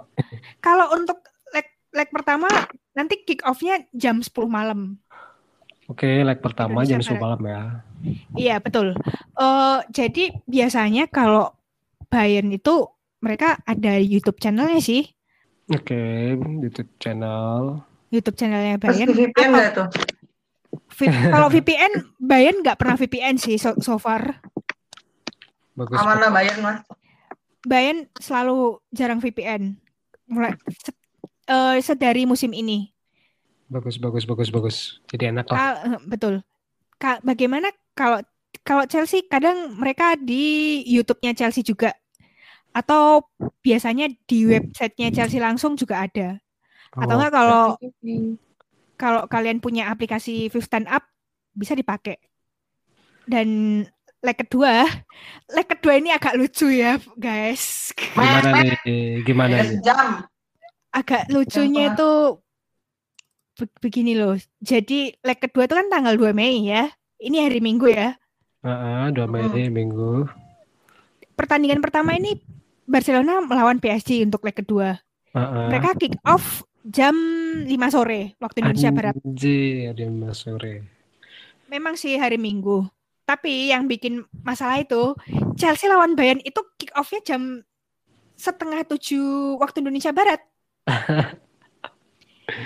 kalau 0.62 0.86
untuk 0.94 1.18
leg 1.56 1.68
leg 1.96 2.10
pertama 2.14 2.48
nanti 2.94 3.26
kick 3.26 3.42
off-nya 3.42 3.90
jam 3.96 4.22
10 4.22 4.30
malam. 4.46 5.02
oke 5.84 6.08
leg 6.08 6.40
pertama 6.40 6.86
jam 6.88 7.02
Indonesia 7.02 7.18
10 7.18 7.26
malam 7.26 7.42
ya. 7.44 7.62
Iya, 8.36 8.56
betul. 8.60 8.94
Eh 9.40 9.80
jadi 9.92 10.36
biasanya 10.46 11.10
kalau 11.10 11.52
Bayern 12.14 12.54
itu 12.54 12.86
mereka 13.18 13.58
ada 13.64 13.98
YouTube 13.98 14.38
channelnya 14.38 14.78
sih. 14.78 15.10
Oke 15.68 15.98
YouTube 16.38 16.94
channel. 16.98 17.82
YouTube 18.14 18.38
channelnya 18.38 18.78
Terus 18.78 18.86
Bayern. 18.94 19.10
VPN 19.10 19.34
Atau- 19.34 19.50
nggak 19.50 19.72
tuh? 19.74 19.88
Vi- 20.94 21.10
kalau 21.10 21.48
VPN 21.50 21.94
Bayern 22.20 22.62
nggak 22.62 22.78
pernah 22.78 22.94
VPN 22.94 23.42
sih 23.42 23.58
so, 23.58 23.74
so 23.82 23.98
far. 23.98 24.38
Bagus. 25.74 25.98
Aman 25.98 26.22
lah 26.22 26.30
bayar 26.30 26.54
mas. 26.62 26.78
Bayern 27.66 28.06
selalu 28.16 28.78
jarang 28.92 29.18
VPN. 29.18 29.74
Mulai 30.30 30.54
se- 30.70 30.94
eh, 31.48 31.78
sedari 31.82 32.30
musim 32.30 32.54
ini. 32.54 32.94
Bagus 33.66 33.98
bagus 33.98 34.30
bagus 34.30 34.54
bagus. 34.54 34.78
Jadi 35.10 35.34
enak 35.34 35.50
lah. 35.50 35.58
Kal- 35.58 35.82
eh, 35.88 36.00
betul. 36.06 36.34
Ka- 37.02 37.24
bagaimana 37.26 37.74
kalau 37.98 38.22
kalau 38.62 38.86
Chelsea 38.86 39.26
kadang 39.26 39.74
mereka 39.74 40.14
di 40.14 40.44
YouTube-nya 40.86 41.34
Chelsea 41.34 41.66
juga 41.66 41.90
atau 42.74 43.22
biasanya 43.62 44.10
di 44.26 44.50
websitenya 44.50 45.14
Chelsea 45.14 45.38
langsung 45.38 45.78
juga 45.78 46.04
ada. 46.04 46.42
Atau 46.94 47.14
Oh, 47.14 47.18
enggak 47.22 47.34
kalau 47.34 47.64
kalau 48.98 49.22
kalian 49.30 49.62
punya 49.62 49.90
aplikasi 49.90 50.50
Fifth 50.50 50.70
Stand 50.70 50.90
Up 50.90 51.06
bisa 51.54 51.78
dipakai. 51.78 52.18
Dan 53.24 53.82
leg 54.20 54.38
kedua, 54.42 54.84
leg 55.56 55.68
kedua 55.70 55.94
ini 56.02 56.10
agak 56.12 56.34
lucu 56.36 56.74
ya, 56.74 56.98
guys. 57.16 57.94
Gimana 57.94 58.62
nih? 58.66 59.22
Gimana 59.22 59.56
nih? 59.62 59.80
Agak 60.94 61.30
lucunya 61.30 61.94
itu 61.94 62.12
be- 63.58 63.78
begini 63.82 64.14
loh. 64.18 64.38
Jadi 64.62 65.14
leg 65.22 65.40
kedua 65.42 65.66
itu 65.66 65.74
kan 65.78 65.88
tanggal 65.90 66.14
2 66.18 66.34
Mei 66.34 66.70
ya. 66.70 66.90
Ini 67.22 67.48
hari 67.48 67.64
Minggu 67.64 67.88
ya. 67.90 68.18
Heeh, 68.64 69.12
dua 69.12 69.28
Mei 69.28 69.68
minggu. 69.68 70.24
Pertandingan 71.36 71.84
pertama 71.84 72.16
ini 72.16 72.40
Barcelona 72.84 73.40
melawan 73.44 73.80
PSG 73.80 74.28
untuk 74.28 74.44
leg 74.44 74.56
kedua. 74.56 75.00
Heeh. 75.34 75.68
Mereka 75.72 75.98
kick 75.98 76.16
off 76.28 76.68
jam 76.84 77.16
5 77.64 77.70
sore 77.96 78.36
waktu 78.38 78.58
Indonesia 78.62 78.92
Barat. 78.92 79.16
Anjir, 79.24 79.96
ada 79.96 80.04
Mas 80.12 80.44
sore. 80.44 80.84
Memang 81.72 81.96
sih 81.96 82.20
hari 82.20 82.36
Minggu. 82.36 82.86
Tapi 83.24 83.72
yang 83.72 83.88
bikin 83.88 84.28
masalah 84.44 84.84
itu 84.84 85.16
Chelsea 85.56 85.88
lawan 85.88 86.14
Bayern 86.14 86.44
itu 86.44 86.60
kick 86.76 86.92
off-nya 86.92 87.24
jam 87.24 87.64
setengah 88.36 88.84
tujuh 88.84 89.56
waktu 89.64 89.80
Indonesia 89.80 90.12
Barat. 90.12 90.44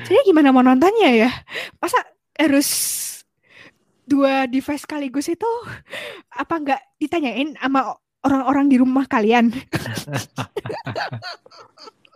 Jadi 0.10 0.18
gimana 0.26 0.50
mau 0.50 0.66
nontonnya 0.66 1.14
ya? 1.14 1.30
Masa 1.78 2.02
harus 2.34 2.68
dua 4.08 4.50
device 4.50 4.88
sekaligus 4.88 5.28
itu 5.30 5.52
apa 6.32 6.56
nggak 6.58 6.82
ditanyain 6.98 7.54
sama 7.60 7.94
orang-orang 8.28 8.68
di 8.68 8.78
rumah 8.78 9.08
kalian? 9.08 9.50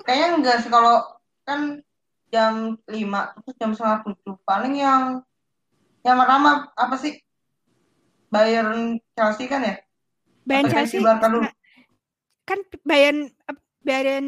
Kayaknya 0.05 0.27
enggak 0.35 0.57
sih 0.61 0.69
kalau 0.69 1.01
kan 1.47 1.79
jam 2.31 2.79
5 2.87 2.91
terus 2.91 3.55
jam 3.59 3.71
setengah 3.75 3.99
tujuh 4.07 4.35
paling 4.47 4.79
yang 4.79 5.19
yang 6.01 6.17
pertama 6.17 6.71
apa 6.73 6.95
sih 6.95 7.19
Bayern 8.31 8.99
Chelsea 9.15 9.47
kan 9.47 9.63
ya? 9.63 9.75
Bayern 10.47 10.71
Atau 10.71 10.75
Chelsea 10.79 10.99
dulu? 11.03 11.39
kan 12.47 12.59
Bayern 12.83 13.31
Bayern 13.83 14.27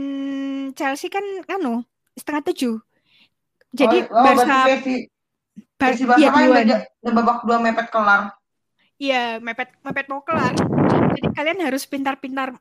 Chelsea 0.75 1.07
kan 1.07 1.23
anu 1.47 1.87
setengah 2.15 2.43
tujuh. 2.51 2.75
Jadi 3.73 4.05
oh, 4.11 4.19
oh 4.19 4.23
Barca 4.23 4.67
Barca 5.79 6.27
udah, 6.29 6.81
udah 7.03 7.11
babak 7.11 7.37
dua 7.47 7.57
mepet 7.59 7.87
kelar. 7.89 8.35
Iya, 9.01 9.41
mepet 9.41 9.73
mepet 9.81 10.05
mau 10.07 10.21
kelar. 10.21 10.53
Jadi 11.13 11.27
kalian 11.33 11.59
harus 11.61 11.83
pintar-pintar 11.85 12.57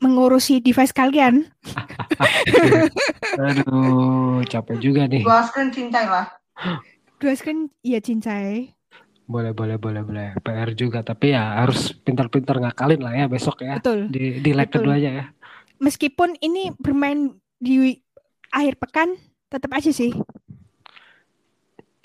mengurusi 0.00 0.64
device 0.64 0.96
kalian. 0.96 1.44
Aduh, 3.48 4.40
capek 4.48 4.76
juga 4.80 5.04
nih. 5.04 5.22
Dua 5.22 5.44
screen 5.44 5.68
cincai 5.68 6.06
lah. 6.08 6.26
Dua 7.20 7.32
screen 7.36 7.68
iya 7.84 8.00
cincai. 8.00 8.72
Boleh, 9.30 9.54
boleh, 9.54 9.78
boleh, 9.78 10.02
boleh. 10.02 10.28
PR 10.42 10.74
juga, 10.74 11.06
tapi 11.06 11.30
ya 11.36 11.62
harus 11.62 11.94
pintar-pintar 11.94 12.58
ngakalin 12.58 12.98
lah 12.98 13.14
ya 13.14 13.26
besok 13.30 13.62
ya. 13.62 13.78
Betul. 13.78 14.10
Di 14.10 14.42
di 14.42 14.50
Betul. 14.50 14.82
keduanya 14.82 15.10
ya. 15.14 15.24
Meskipun 15.78 16.34
ini 16.42 16.74
bermain 16.80 17.38
di 17.60 17.94
akhir 18.50 18.80
pekan 18.82 19.14
tetap 19.52 19.70
aja 19.70 19.92
sih. 19.94 20.10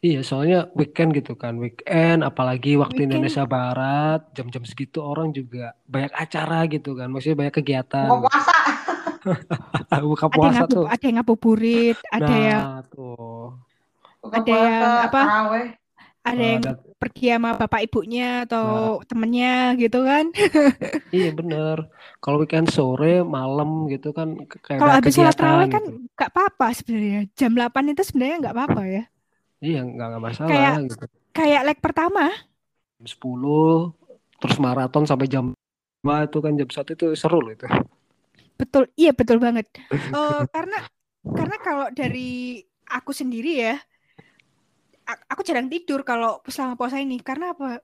Iya, 0.06 0.22
soalnya 0.22 0.70
weekend 0.72 1.18
gitu 1.18 1.34
kan, 1.34 1.58
weekend 1.58 2.22
apalagi 2.22 2.78
waktu 2.78 2.94
Weekend. 3.02 3.18
Indonesia 3.18 3.42
Barat, 3.44 4.22
jam-jam 4.32 4.62
segitu 4.62 5.02
orang 5.02 5.34
juga 5.34 5.74
banyak 5.86 6.14
acara 6.14 6.70
gitu 6.70 6.94
kan, 6.94 7.10
maksudnya 7.10 7.42
banyak 7.42 7.56
kegiatan. 7.56 8.06
Buka 8.06 8.30
puasa. 8.30 8.54
Buka 10.06 10.26
Ada 10.28 10.30
yang 10.30 10.30
puasa 10.32 10.60
ngabu, 10.62 10.70
tuh. 10.70 10.86
ada 10.86 11.04
yang 11.04 11.16
ngabuburit, 11.18 11.98
ada 12.12 12.34
yang 12.38 12.62
Nah, 12.62 12.82
tuh. 12.86 13.42
Buka 14.22 14.36
Ada 14.36 14.46
yang 14.46 14.74
puasa, 14.78 14.90
apa? 15.02 15.22
ada 16.22 16.42
yang 16.44 16.62
dan- 16.62 16.82
pergi 16.96 17.26
sama 17.30 17.50
bapak 17.56 17.82
ibunya 17.84 18.30
atau 18.44 18.66
Nah. 18.98 19.06
temennya 19.06 19.56
gitu 19.76 20.00
kan. 20.02 20.26
iya 21.14 21.30
bener. 21.32 21.86
Kalau 22.18 22.38
weekend 22.40 22.70
sore, 22.70 23.22
malam 23.22 23.86
gitu 23.88 24.10
kan 24.10 24.34
kayak 24.62 24.80
Kalau 24.80 24.94
habis 24.94 25.14
sholat 25.14 25.34
tarawih 25.34 25.70
kan 25.70 25.82
gitu. 25.82 26.02
nggak 26.14 26.30
apa-apa 26.30 26.68
sebenarnya. 26.74 27.20
Jam 27.34 27.54
8 27.54 27.66
itu 27.88 28.02
sebenarnya 28.02 28.36
nggak 28.42 28.54
apa-apa 28.54 28.84
ya. 28.86 29.04
Iya, 29.64 29.82
nggak 29.88 30.08
nggak 30.12 30.24
masalah 30.24 30.52
Kayak 30.52 30.76
gitu. 30.92 31.06
kayak 31.36 31.62
leg 31.68 31.80
pertama. 31.80 32.26
Jam 33.00 33.08
10, 33.08 33.96
terus 34.40 34.58
maraton 34.60 35.04
sampai 35.08 35.28
jam 35.28 35.52
5 36.04 36.16
itu 36.28 36.38
kan 36.40 36.54
jam 36.56 36.70
1 36.70 36.90
itu 36.96 37.06
seru 37.16 37.40
loh 37.44 37.52
itu. 37.52 37.68
Betul, 38.56 38.88
iya 38.96 39.12
betul 39.12 39.40
banget. 39.40 39.68
Eh 40.16 40.42
karena 40.52 40.80
karena 41.26 41.58
kalau 41.60 41.88
dari 41.92 42.62
aku 42.88 43.12
sendiri 43.12 43.52
ya, 43.60 43.76
aku 45.28 45.42
jarang 45.44 45.68
tidur 45.68 46.08
kalau 46.08 46.40
selama 46.48 46.80
puasa 46.80 47.02
ini 47.02 47.20
karena 47.20 47.52
apa? 47.52 47.82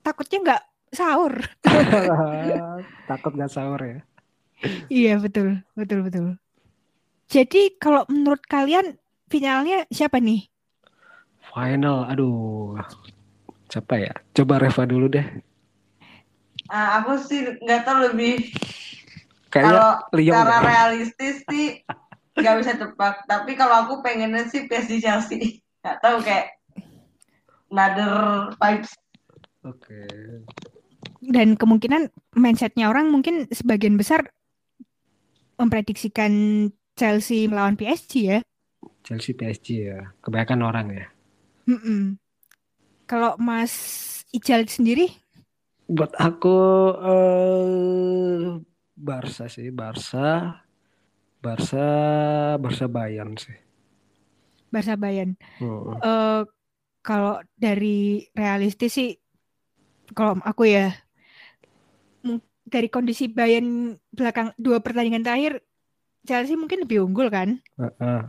Takutnya 0.00 0.38
nggak 0.40 0.62
sahur. 0.94 1.34
Takut 3.10 3.32
nggak 3.34 3.52
sahur 3.52 3.80
ya. 3.82 3.98
Iya 4.88 5.20
betul, 5.20 5.60
betul 5.76 6.00
betul. 6.06 6.26
Jadi 7.26 7.74
kalau 7.76 8.06
menurut 8.08 8.40
kalian 8.46 8.96
finalnya 9.26 9.84
siapa 9.90 10.22
nih? 10.22 10.46
Final, 11.56 12.04
aduh. 12.04 12.76
Siapa 13.72 13.96
ya? 13.96 14.12
Coba 14.36 14.60
Reva 14.60 14.84
dulu 14.84 15.08
deh. 15.08 15.24
Nah, 16.68 17.00
aku 17.00 17.16
sih 17.16 17.48
nggak 17.64 17.88
tahu 17.88 18.12
lebih 18.12 18.52
kalau 19.48 20.04
secara 20.12 20.60
deh. 20.60 20.68
realistis 20.68 21.40
sih 21.48 21.80
nggak 22.36 22.54
bisa 22.60 22.76
tebak. 22.76 23.24
Tapi 23.24 23.56
kalau 23.56 23.88
aku 23.88 24.04
pengennya 24.04 24.44
sih 24.52 24.68
PSG 24.68 25.00
Chelsea. 25.00 25.64
Nggak 25.80 25.96
tahu 26.04 26.20
kayak 26.20 26.60
another 27.72 28.12
vibes. 28.60 28.92
Oke. 29.64 30.04
Dan 31.24 31.56
kemungkinan 31.56 32.12
mindsetnya 32.36 32.92
orang 32.92 33.08
mungkin 33.08 33.48
sebagian 33.48 33.96
besar 33.96 34.28
memprediksikan 35.56 36.68
Chelsea 37.00 37.48
melawan 37.48 37.80
PSG 37.80 38.12
ya. 38.28 38.38
Chelsea 39.00 39.32
PSG 39.32 39.66
ya. 39.88 40.12
Kebanyakan 40.20 40.60
orang 40.60 40.88
ya. 40.92 41.15
Mm-mm. 41.66 42.14
Kalau 43.06 43.34
Mas 43.38 43.74
Ijal 44.34 44.66
sendiri, 44.66 45.10
Buat 45.86 46.18
aku 46.18 46.58
eh 46.98 48.58
Barca 48.98 49.46
sih, 49.46 49.70
Barca, 49.70 50.58
Barca, 51.38 51.86
Barca 52.58 52.86
Bayern 52.90 53.38
sih. 53.38 53.54
Barca 54.74 54.98
Bayern. 54.98 55.38
Eh 56.02 56.42
kalau 57.06 57.38
dari 57.54 58.26
realistis 58.34 58.98
sih, 58.98 59.14
kalau 60.10 60.42
aku 60.42 60.66
ya 60.66 60.90
dari 62.66 62.90
kondisi 62.90 63.30
Bayern 63.30 63.94
belakang 64.10 64.50
dua 64.58 64.82
pertandingan 64.82 65.22
terakhir, 65.22 65.62
Chelsea 66.26 66.58
mungkin 66.58 66.82
lebih 66.82 67.06
unggul 67.06 67.30
kan? 67.30 67.62
Heeh, 67.78 68.20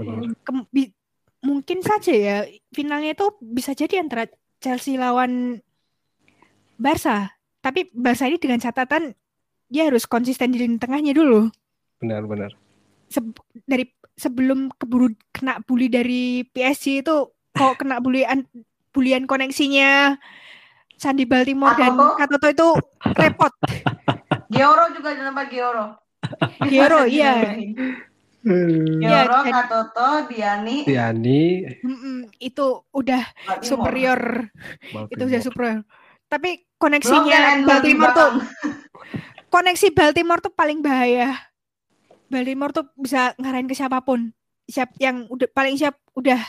benar. 0.00 0.32
Kem- 0.48 0.68
bi- 0.72 0.96
mungkin 1.42 1.82
saja 1.82 2.14
ya 2.14 2.36
finalnya 2.70 3.18
itu 3.18 3.26
bisa 3.42 3.74
jadi 3.74 4.00
antara 4.00 4.30
Chelsea 4.62 4.94
lawan 4.94 5.60
Barca. 6.78 7.34
Tapi 7.62 7.90
Barca 7.94 8.26
ini 8.26 8.38
dengan 8.38 8.62
catatan 8.62 9.14
dia 9.66 9.90
harus 9.90 10.06
konsisten 10.06 10.54
di 10.54 10.62
lini 10.62 10.78
tengahnya 10.78 11.14
dulu. 11.14 11.50
Benar, 11.98 12.26
benar. 12.26 12.50
Seb- 13.10 13.42
dari 13.66 13.90
sebelum 14.14 14.70
keburu 14.78 15.10
kena 15.34 15.58
bully 15.66 15.90
dari 15.90 16.46
PSG 16.50 17.02
itu 17.02 17.16
kok 17.52 17.74
kena 17.78 17.98
bulian 17.98 18.46
bulian 18.92 19.24
koneksinya 19.24 20.16
Sandy 21.00 21.26
Baltimore 21.26 21.74
dan 21.74 21.98
Katoto? 21.98 22.48
Itu 22.50 22.68
repot. 23.18 23.52
Gioro 24.52 24.84
juga 24.94 25.10
jangan 25.16 25.32
lupa 25.34 25.44
Gioro. 25.50 25.86
Gioro, 26.70 27.00
iya. 27.08 27.58
Iya, 28.42 29.22
Gioro, 29.22 29.38
dan- 29.40 29.54
Katoto, 29.54 30.08
Diani, 30.26 30.76
Tiani, 30.82 31.42
Mm-mm, 31.78 32.26
itu 32.36 32.66
udah 32.90 33.22
Baltimore. 33.38 33.62
superior, 33.62 34.20
itu 35.06 35.22
udah 35.22 35.30
Baltimore. 35.30 35.42
superior. 35.42 35.78
Tapi 36.26 36.50
koneksinya 36.74 37.38
di 37.54 37.62
Baltimore 37.62 38.12
tuh 38.12 38.30
koneksi 39.46 39.86
Baltimore 39.92 40.40
tuh 40.40 40.50
paling 40.50 40.80
bahaya. 40.80 41.38
Baltimore 42.26 42.72
tuh 42.72 42.88
bisa 42.96 43.36
ngarahin 43.36 43.68
ke 43.68 43.76
siapa 43.76 44.00
pun. 44.00 44.32
Siap 44.64 44.96
yang 44.96 45.28
udah 45.28 45.46
paling 45.48 45.76
siap 45.76 45.94
udah 46.12 46.40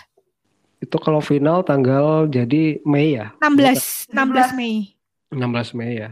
Itu 0.79 0.97
kalau 0.97 1.19
final 1.19 1.61
tanggal 1.61 2.27
jadi 2.27 2.79
Mei 2.83 3.15
ya? 3.15 3.31
16 3.39 4.07
16 4.09 4.51
Mei. 4.51 4.95
16 5.29 5.71
Mei 5.73 5.91
ya. 5.95 6.09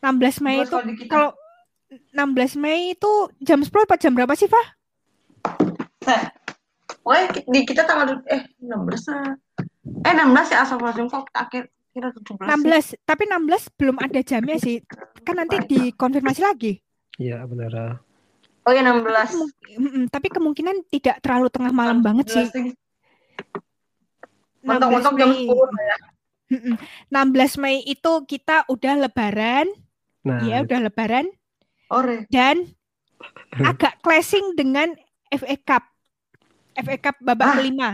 16 0.00 0.40
Mei 0.40 0.56
itu 0.60 0.68
kalau 0.70 0.84
di 0.84 0.92
kita, 0.96 1.10
kalau 1.10 1.30
16 2.12 2.56
Mei 2.56 2.92
itu 2.92 3.10
jam 3.40 3.60
10 3.60 3.84
apa 3.84 3.96
jam 3.96 4.12
berapa 4.12 4.32
sih, 4.32 4.48
Fah? 4.48 4.76
Nah, 6.04 6.22
Wah, 7.00 7.20
di 7.28 7.60
kita 7.64 7.84
tanggal 7.84 8.20
eh 8.28 8.44
16 8.60 9.12
ah. 9.12 9.36
Eh 10.04 10.12
16 10.12 10.52
ya 10.52 10.64
asal 10.64 10.76
langsung 10.80 11.08
kok 11.08 11.28
akhir 11.32 11.68
kira 11.90 12.08
17 12.10 12.44
sih. 12.44 12.96
16, 12.96 13.08
tapi 13.08 13.22
16 13.24 13.76
belum 13.76 13.96
ada 14.00 14.20
jamnya 14.20 14.56
sih. 14.56 14.80
Kan 15.20 15.36
nanti 15.36 15.60
dikonfirmasi 15.64 16.40
lagi. 16.40 16.80
Iya, 17.16 17.44
benar. 17.44 18.00
Oh 18.64 18.72
ya 18.72 18.80
16. 18.80 19.04
Kemung- 19.04 19.52
mm-mm, 19.76 20.04
tapi 20.08 20.28
kemungkinan 20.28 20.76
tidak 20.88 21.20
terlalu 21.20 21.48
tengah 21.52 21.72
malam 21.72 22.00
banget 22.00 22.26
sih. 22.32 22.44
16 22.48 22.52
sih. 22.52 22.66
16 24.64 24.68
Mentok-mentok 24.68 25.12
jam 25.20 25.28
Mei. 25.28 25.44
10 25.44 25.52
lah 25.52 25.84
ya. 25.84 25.96
Mm-mm. 26.44 26.74
16 27.08 27.60
Mei 27.62 27.76
itu 27.84 28.12
kita 28.24 28.64
udah 28.68 28.94
lebaran, 28.98 29.68
Nah, 30.24 30.40
ya 30.40 30.64
udah 30.64 30.88
lebaran 30.88 31.28
Ore. 31.92 32.24
dan 32.32 32.72
agak 33.54 34.00
clashing 34.00 34.56
dengan 34.56 34.96
FA 35.28 35.56
Cup. 35.60 35.84
FA 36.74 36.96
Cup 37.00 37.16
babak 37.20 37.46
Ah. 37.46 37.54
kelima. 37.58 37.90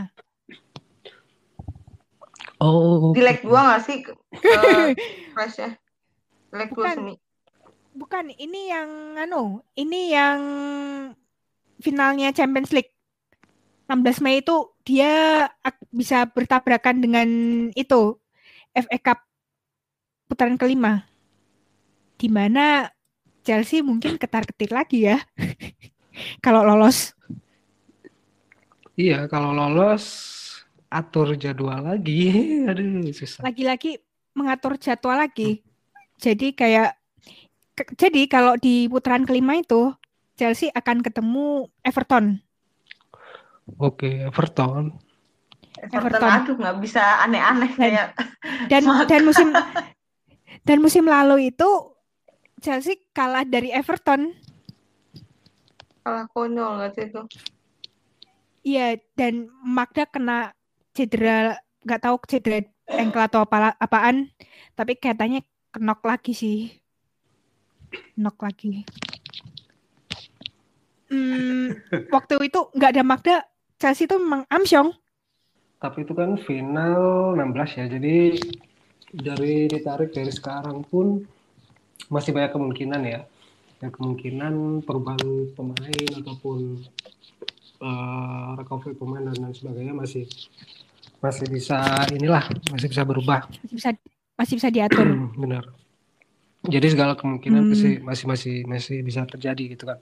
oh, 2.59 3.13
Di 3.13 3.21
leg 3.21 3.41
2 3.41 3.49
nggak 3.51 3.83
sih 3.83 3.97
Fresh 5.35 5.57
ya? 5.59 5.71
Leg 6.53 6.71
2 6.71 6.77
Bukan. 6.77 6.97
semi. 6.97 7.15
Bukan, 7.91 8.31
ini 8.33 8.71
yang 8.71 8.89
anu, 9.19 9.67
ini 9.75 10.15
yang 10.15 10.39
finalnya 11.79 12.31
Champions 12.31 12.71
League. 12.71 12.95
16 13.91 14.23
Mei 14.23 14.39
itu 14.39 14.55
dia 14.87 15.45
bisa 15.91 16.23
bertabrakan 16.25 17.03
dengan 17.03 17.29
itu 17.75 18.15
FA 18.71 18.99
Cup 19.03 19.19
putaran 20.31 20.55
kelima. 20.55 21.11
Di 22.15 22.31
mana 22.31 22.87
Chelsea 23.43 23.83
mungkin 23.83 24.15
ketar-ketir 24.15 24.71
lagi 24.71 25.11
ya. 25.11 25.19
Kalau 26.45 26.63
lolos. 26.63 27.11
Iya 29.01 29.25
kalau 29.25 29.51
lolos 29.51 30.05
atur 30.91 31.33
jadwal 31.35 31.81
lagi. 31.81 32.29
Aduh, 32.69 33.09
susah. 33.11 33.41
lagi-lagi 33.41 33.97
mengatur 34.33 34.77
jadwal 34.77 35.17
lagi. 35.17 35.65
Jadi 36.17 36.53
kayak 36.53 36.93
ke- 37.73 37.97
jadi 37.97 38.23
kalau 38.27 38.55
di 38.57 38.85
putaran 38.87 39.25
kelima 39.25 39.57
itu 39.57 39.95
Chelsea 40.35 40.69
akan 40.71 41.01
ketemu 41.01 41.47
Everton. 41.81 42.41
Oke, 43.77 44.21
Everton. 44.21 44.93
Everton, 45.81 45.97
Everton. 46.13 46.31
aduh 46.35 46.57
nggak 46.59 46.77
bisa 46.79 47.03
aneh-aneh 47.25 47.71
Dan- 47.71 47.79
kayak 47.79 48.07
Dan 48.69 48.83
Maka. 48.85 49.05
dan 49.07 49.23
musim 49.25 49.49
dan 50.69 50.79
musim 50.79 51.05
lalu 51.05 51.49
itu 51.49 51.69
Chelsea 52.59 53.01
kalah 53.11 53.47
dari 53.47 53.73
Everton. 53.73 54.37
kalah 56.01 56.29
konyol 56.29 56.77
nggak 56.77 56.91
sih 56.93 57.05
itu. 57.07 57.23
Iya, 58.61 59.01
dan 59.17 59.49
Magda 59.65 60.05
kena 60.05 60.53
cedera 60.93 61.57
nggak 61.81 62.01
tahu 62.05 62.17
cedera 62.29 62.61
ankle 62.93 63.25
atau 63.25 63.41
apa 63.47 63.73
apaan, 63.81 64.29
tapi 64.77 65.01
katanya 65.01 65.41
kenok 65.73 66.05
lagi 66.05 66.33
sih. 66.37 66.59
Knock 68.21 68.39
lagi. 68.43 68.85
Hmm, 71.11 71.75
waktu 72.13 72.35
itu 72.47 72.71
nggak 72.77 72.91
ada 72.95 73.03
Magda, 73.03 73.37
Chelsea 73.81 74.07
itu 74.07 74.15
memang 74.21 74.47
amsyong. 74.47 74.95
Tapi 75.81 76.05
itu 76.05 76.13
kan 76.13 76.37
final 76.37 77.33
16 77.35 77.81
ya. 77.81 77.85
Jadi 77.89 78.17
dari 79.11 79.67
ditarik 79.67 80.13
dari 80.13 80.31
sekarang 80.31 80.85
pun 80.85 81.25
masih 82.13 82.37
banyak 82.37 82.53
kemungkinan 82.53 83.03
ya. 83.09 83.25
Banyak 83.81 83.95
kemungkinan 83.97 84.55
perubahan 84.85 85.51
pemain 85.57 86.11
ataupun 86.21 86.85
eh, 87.81 88.49
recovery 88.61 88.95
pemain 88.95 89.25
dan 89.25 89.37
lain 89.41 89.55
sebagainya 89.57 89.95
masih 89.97 90.25
masih 91.21 91.47
bisa 91.49 91.81
inilah 92.13 92.45
masih 92.73 92.89
bisa 92.89 93.03
berubah. 93.05 93.45
Masih 93.65 93.77
bisa 93.77 93.91
masih 94.37 94.55
bisa 94.57 94.69
diatur. 94.73 95.07
Benar. 95.43 95.65
Jadi 96.61 96.87
segala 96.93 97.17
kemungkinan 97.17 97.65
Hmm. 97.65 97.73
masih 97.73 97.93
masih 98.05 98.25
masih 98.29 98.55
masih 98.69 98.97
bisa 99.01 99.25
terjadi 99.25 99.77
gitu 99.77 99.89
kan 99.89 99.99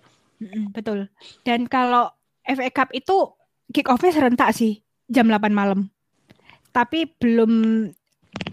betul. 0.70 1.11
Dan 1.43 1.66
kalau 1.66 2.11
FA 2.47 2.70
Cup 2.70 2.91
itu 2.95 3.35
kick 3.74 3.91
off-nya 3.91 4.14
serentak 4.14 4.55
sih 4.55 4.81
jam 5.11 5.26
8 5.29 5.51
malam. 5.53 5.91
Tapi 6.70 7.11
belum 7.18 7.53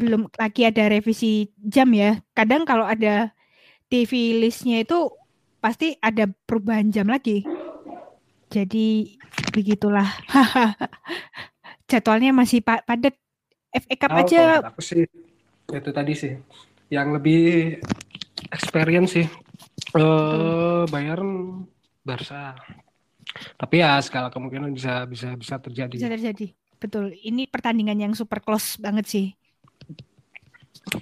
belum 0.01 0.21
lagi 0.34 0.65
ada 0.65 0.89
revisi 0.89 1.53
jam 1.61 1.91
ya. 1.93 2.19
Kadang 2.34 2.65
kalau 2.65 2.84
ada 2.88 3.32
TV 3.88 4.41
listnya 4.41 4.82
itu 4.82 5.13
pasti 5.61 5.97
ada 6.01 6.30
perubahan 6.45 6.89
jam 6.93 7.09
lagi 7.09 7.41
jadi 8.56 8.88
begitulah. 9.51 10.08
Jadwalnya 11.91 12.32
masih 12.32 12.64
pa- 12.64 12.82
padat. 12.82 13.16
FA 13.76 13.95
Cup 13.99 14.12
Oh, 14.16 14.20
aja. 14.24 14.43
aku 14.64 14.80
sih 14.80 15.03
itu 15.68 15.89
tadi 15.91 16.16
sih. 16.16 16.39
Yang 16.88 17.08
lebih 17.20 17.43
experience 18.47 19.20
sih. 19.20 19.28
Eh 19.91 20.84
Bayern 20.88 21.60
Barca. 21.99 22.56
Tapi 23.60 23.84
ya 23.84 23.99
segala 23.99 24.32
kemungkinan 24.32 24.72
bisa 24.72 25.03
bisa 25.03 25.36
bisa 25.36 25.60
terjadi. 25.60 25.91
Bisa 25.91 26.08
terjadi. 26.08 26.56
Betul. 26.80 27.12
Ini 27.20 27.51
pertandingan 27.51 27.99
yang 27.99 28.14
super 28.16 28.39
close 28.39 28.80
banget 28.80 29.06
sih. 29.12 29.28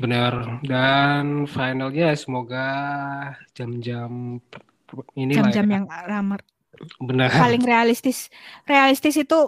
Benar. 0.01 0.63
Dan 0.65 1.45
finalnya 1.45 2.17
semoga 2.17 2.65
jam-jam 3.53 4.41
ini 5.13 5.33
jam-jam 5.33 5.65
ya. 5.69 5.73
yang 5.77 5.85
ramar 5.89 6.41
benar. 7.01 7.29
Paling 7.31 7.63
realistis. 7.63 8.27
Realistis 8.65 9.15
itu 9.19 9.39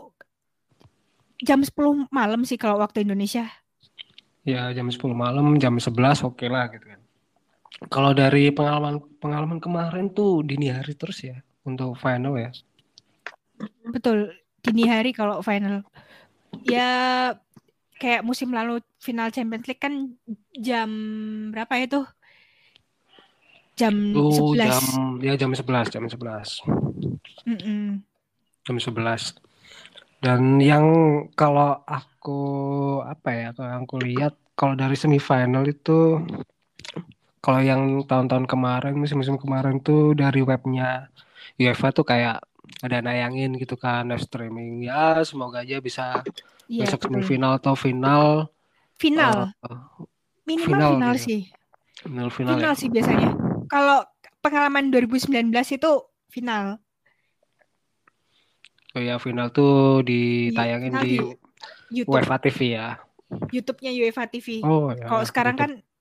jam 1.42 1.60
10 1.62 2.10
malam 2.10 2.42
sih 2.48 2.56
kalau 2.56 2.80
waktu 2.80 3.04
Indonesia. 3.04 3.50
Ya 4.46 4.70
jam 4.72 4.88
10 4.88 5.02
malam 5.12 5.58
jam 5.58 5.76
11 5.76 6.26
oke 6.26 6.46
lah 6.48 6.70
gitu 6.72 6.86
kan. 6.86 7.02
Kalau 7.92 8.16
dari 8.16 8.54
pengalaman 8.56 9.04
pengalaman 9.20 9.60
kemarin 9.60 10.08
tuh 10.14 10.46
dini 10.46 10.72
hari 10.72 10.96
terus 10.96 11.26
ya 11.26 11.42
untuk 11.68 11.98
final 12.00 12.40
ya? 12.40 12.54
Betul 13.90 14.32
dini 14.64 14.88
hari 14.88 15.12
kalau 15.12 15.44
final. 15.44 15.84
Ya 16.64 17.34
kayak 18.00 18.24
musim 18.24 18.52
lalu 18.52 18.80
final 19.00 19.32
Champions 19.32 19.68
League 19.68 19.82
kan 19.82 20.16
jam 20.56 20.90
berapa 21.52 21.74
tuh 21.88 22.06
jam 23.76 23.92
11 23.92 24.56
jam 24.56 24.84
ya 25.20 25.34
jam 25.36 25.52
11 25.52 25.92
jam 25.92 26.04
11 26.08 26.64
Mm-mm. 27.46 28.02
jam 28.66 28.78
11 28.78 29.38
dan 30.24 30.58
yang 30.58 30.86
kalau 31.38 31.86
aku 31.86 32.42
apa 33.06 33.30
ya 33.30 33.50
kalau 33.54 33.72
aku 33.86 33.96
lihat 34.02 34.34
kalau 34.58 34.74
dari 34.74 34.98
semifinal 34.98 35.68
itu 35.68 36.24
kalau 37.46 37.62
yang 37.62 38.02
tahun-tahun 38.10 38.50
kemarin 38.50 38.98
musim-musim 38.98 39.38
kemarin 39.38 39.78
tuh 39.78 40.18
dari 40.18 40.42
webnya 40.42 41.14
UEFA 41.62 41.94
tuh 41.94 42.02
kayak 42.02 42.42
ada 42.82 42.98
nayangin 43.06 43.54
gitu 43.56 43.78
kan 43.78 44.10
live 44.10 44.26
streaming. 44.26 44.90
Ya 44.90 45.22
semoga 45.22 45.62
aja 45.62 45.78
bisa 45.78 46.26
besok 46.66 47.06
betul. 47.06 47.22
semifinal 47.22 47.62
atau 47.62 47.78
final. 47.78 48.50
Final? 48.98 49.54
Eh, 49.62 49.80
minimal 50.50 50.66
final 50.66 50.90
final, 50.98 51.14
gitu. 51.14 51.26
sih. 51.30 51.42
Final 52.02 52.30
final 52.34 52.56
final 52.58 52.74
ya. 52.74 52.80
sih 52.80 52.90
biasanya. 52.90 53.30
Kalau 53.70 54.00
pengalaman 54.42 54.90
2019 54.90 55.54
itu 55.70 55.92
final 56.34 56.82
oh 58.96 59.02
ya 59.04 59.16
final 59.20 59.52
tuh 59.52 60.02
ditayangin 60.08 60.96
final 60.96 61.04
di 61.04 61.14
di 61.20 62.02
YouTube 62.02 62.16
UEFA 62.16 62.38
TV 62.40 62.60
ya 62.80 62.90
YouTube-nya 63.52 63.92
UEFA 63.92 64.26
TV 64.32 64.64
oh 64.64 64.96
ya 64.96 65.06
Kalau 65.06 65.24
sekarang 65.28 65.56
YouTube. 65.60 65.84
kan 65.84 65.94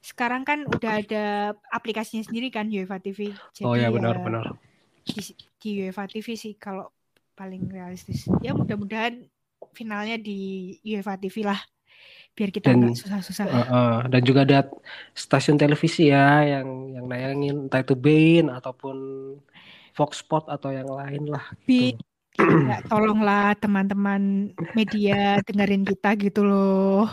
sekarang 0.00 0.42
kan 0.48 0.64
udah 0.64 0.92
ada 1.04 1.24
aplikasinya 1.68 2.24
sendiri 2.24 2.48
kan 2.48 2.64
UEFA 2.72 2.96
TV. 3.04 3.36
Jadi 3.52 3.64
oh 3.68 3.76
ya 3.76 3.88
ya 3.88 3.88
benar-benar 3.92 4.56
di, 5.04 5.20
di 5.60 5.70
UEFA 5.84 6.08
TV 6.08 6.26
sih 6.40 6.56
kalau 6.56 6.88
paling 7.36 7.68
realistis. 7.68 8.24
Ya 8.40 8.56
mudah-mudahan 8.56 9.28
finalnya 9.76 10.16
di 10.16 10.72
UEFA 10.84 11.20
TV 11.20 11.44
lah. 11.44 11.60
Biar 12.32 12.48
kita 12.48 12.72
nggak 12.72 12.96
susah-susah. 12.96 13.44
Heeh, 13.44 13.96
dan 14.08 14.22
juga 14.24 14.40
ada 14.48 14.60
stasiun 15.12 15.60
televisi 15.60 16.08
ya 16.08 16.48
yang 16.48 16.96
yang 16.96 17.04
nayangin 17.04 17.68
entah 17.68 17.84
itu 17.84 17.92
Bein 17.92 18.48
ataupun 18.48 18.96
Fox 19.92 20.24
Sport 20.24 20.48
atau 20.48 20.72
yang 20.72 20.88
lain 20.88 21.28
lah. 21.28 21.44
Bi, 21.68 21.92
ya, 22.38 22.78
tolonglah 22.86 23.58
teman-teman 23.58 24.54
media 24.76 25.42
dengerin 25.42 25.84
kita 25.86 26.14
gitu 26.20 26.46
loh. 26.46 27.10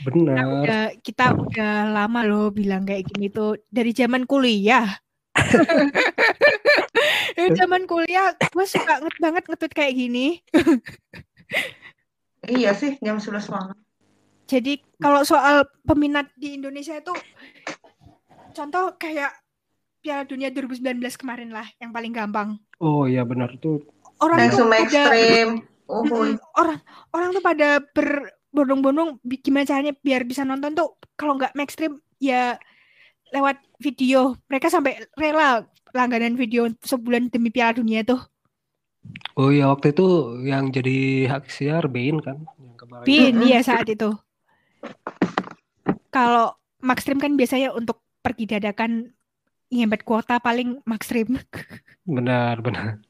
Kita 0.00 0.12
Bener. 0.12 0.44
udah, 0.64 0.84
kita 1.04 1.24
udah 1.36 1.74
lama 1.92 2.20
loh 2.24 2.48
bilang 2.48 2.88
kayak 2.88 3.04
gini 3.12 3.28
tuh 3.28 3.60
dari 3.68 3.92
zaman 3.92 4.24
kuliah. 4.24 4.88
dari 7.36 7.50
zaman 7.54 7.86
kuliah 7.86 8.34
gue 8.36 8.66
suka 8.66 9.00
nget 9.00 9.16
banget 9.22 9.44
ngetweet 9.46 9.72
kayak 9.72 9.94
gini. 9.96 10.26
Iya 12.48 12.72
sih, 12.72 12.96
jam 13.04 13.20
11 13.20 13.52
malam. 13.52 13.76
Jadi 14.48 14.82
kalau 14.98 15.22
soal 15.22 15.68
peminat 15.86 16.26
di 16.34 16.58
Indonesia 16.58 16.96
itu 16.98 17.14
contoh 18.50 18.98
kayak 18.98 19.30
Piala 20.00 20.24
Dunia 20.24 20.48
2019 20.48 21.20
kemarin 21.20 21.52
lah 21.52 21.68
yang 21.78 21.92
paling 21.92 22.10
gampang. 22.10 22.56
Oh 22.80 23.04
iya 23.04 23.22
benar 23.22 23.52
tuh. 23.60 23.84
Orang 24.20 24.36
tuh 24.36 24.44
Langsung 24.44 24.68
pada 24.68 24.84
ekstrim. 24.84 25.48
Oh, 25.90 26.06
orang 26.54 26.78
orang 27.10 27.28
tuh 27.34 27.42
pada 27.42 27.68
berbondong-bondong 27.90 29.18
gimana 29.42 29.66
caranya 29.66 29.90
biar 29.98 30.22
bisa 30.22 30.46
nonton 30.46 30.70
tuh 30.78 30.94
kalau 31.18 31.34
nggak 31.34 31.50
mainstream 31.58 31.98
ya 32.22 32.54
lewat 33.34 33.58
video. 33.82 34.38
Mereka 34.46 34.70
sampai 34.70 35.02
rela 35.18 35.66
langganan 35.90 36.38
video 36.38 36.70
sebulan 36.84 37.34
demi 37.34 37.50
Piala 37.50 37.74
Dunia 37.74 38.06
tuh. 38.06 38.22
Oh 39.34 39.50
iya 39.50 39.66
waktu 39.66 39.96
itu 39.96 40.38
yang 40.46 40.70
jadi 40.70 41.26
hak 41.26 41.48
siar 41.50 41.88
Bein 41.90 42.20
kan 42.20 42.44
yang 42.60 42.76
kemarin. 42.76 43.06
Bin, 43.08 43.34
iya 43.42 43.64
saat 43.64 43.88
itu. 43.88 44.14
Kalau 46.14 46.54
Maxstream 46.84 47.18
kan 47.18 47.34
biasanya 47.34 47.74
untuk 47.74 48.04
pergi 48.20 48.46
dadakan 48.46 49.10
nyempet 49.72 50.04
kuota 50.04 50.38
paling 50.38 50.78
Maxstream. 50.84 51.34
Benar 52.06 52.60
benar. 52.62 53.00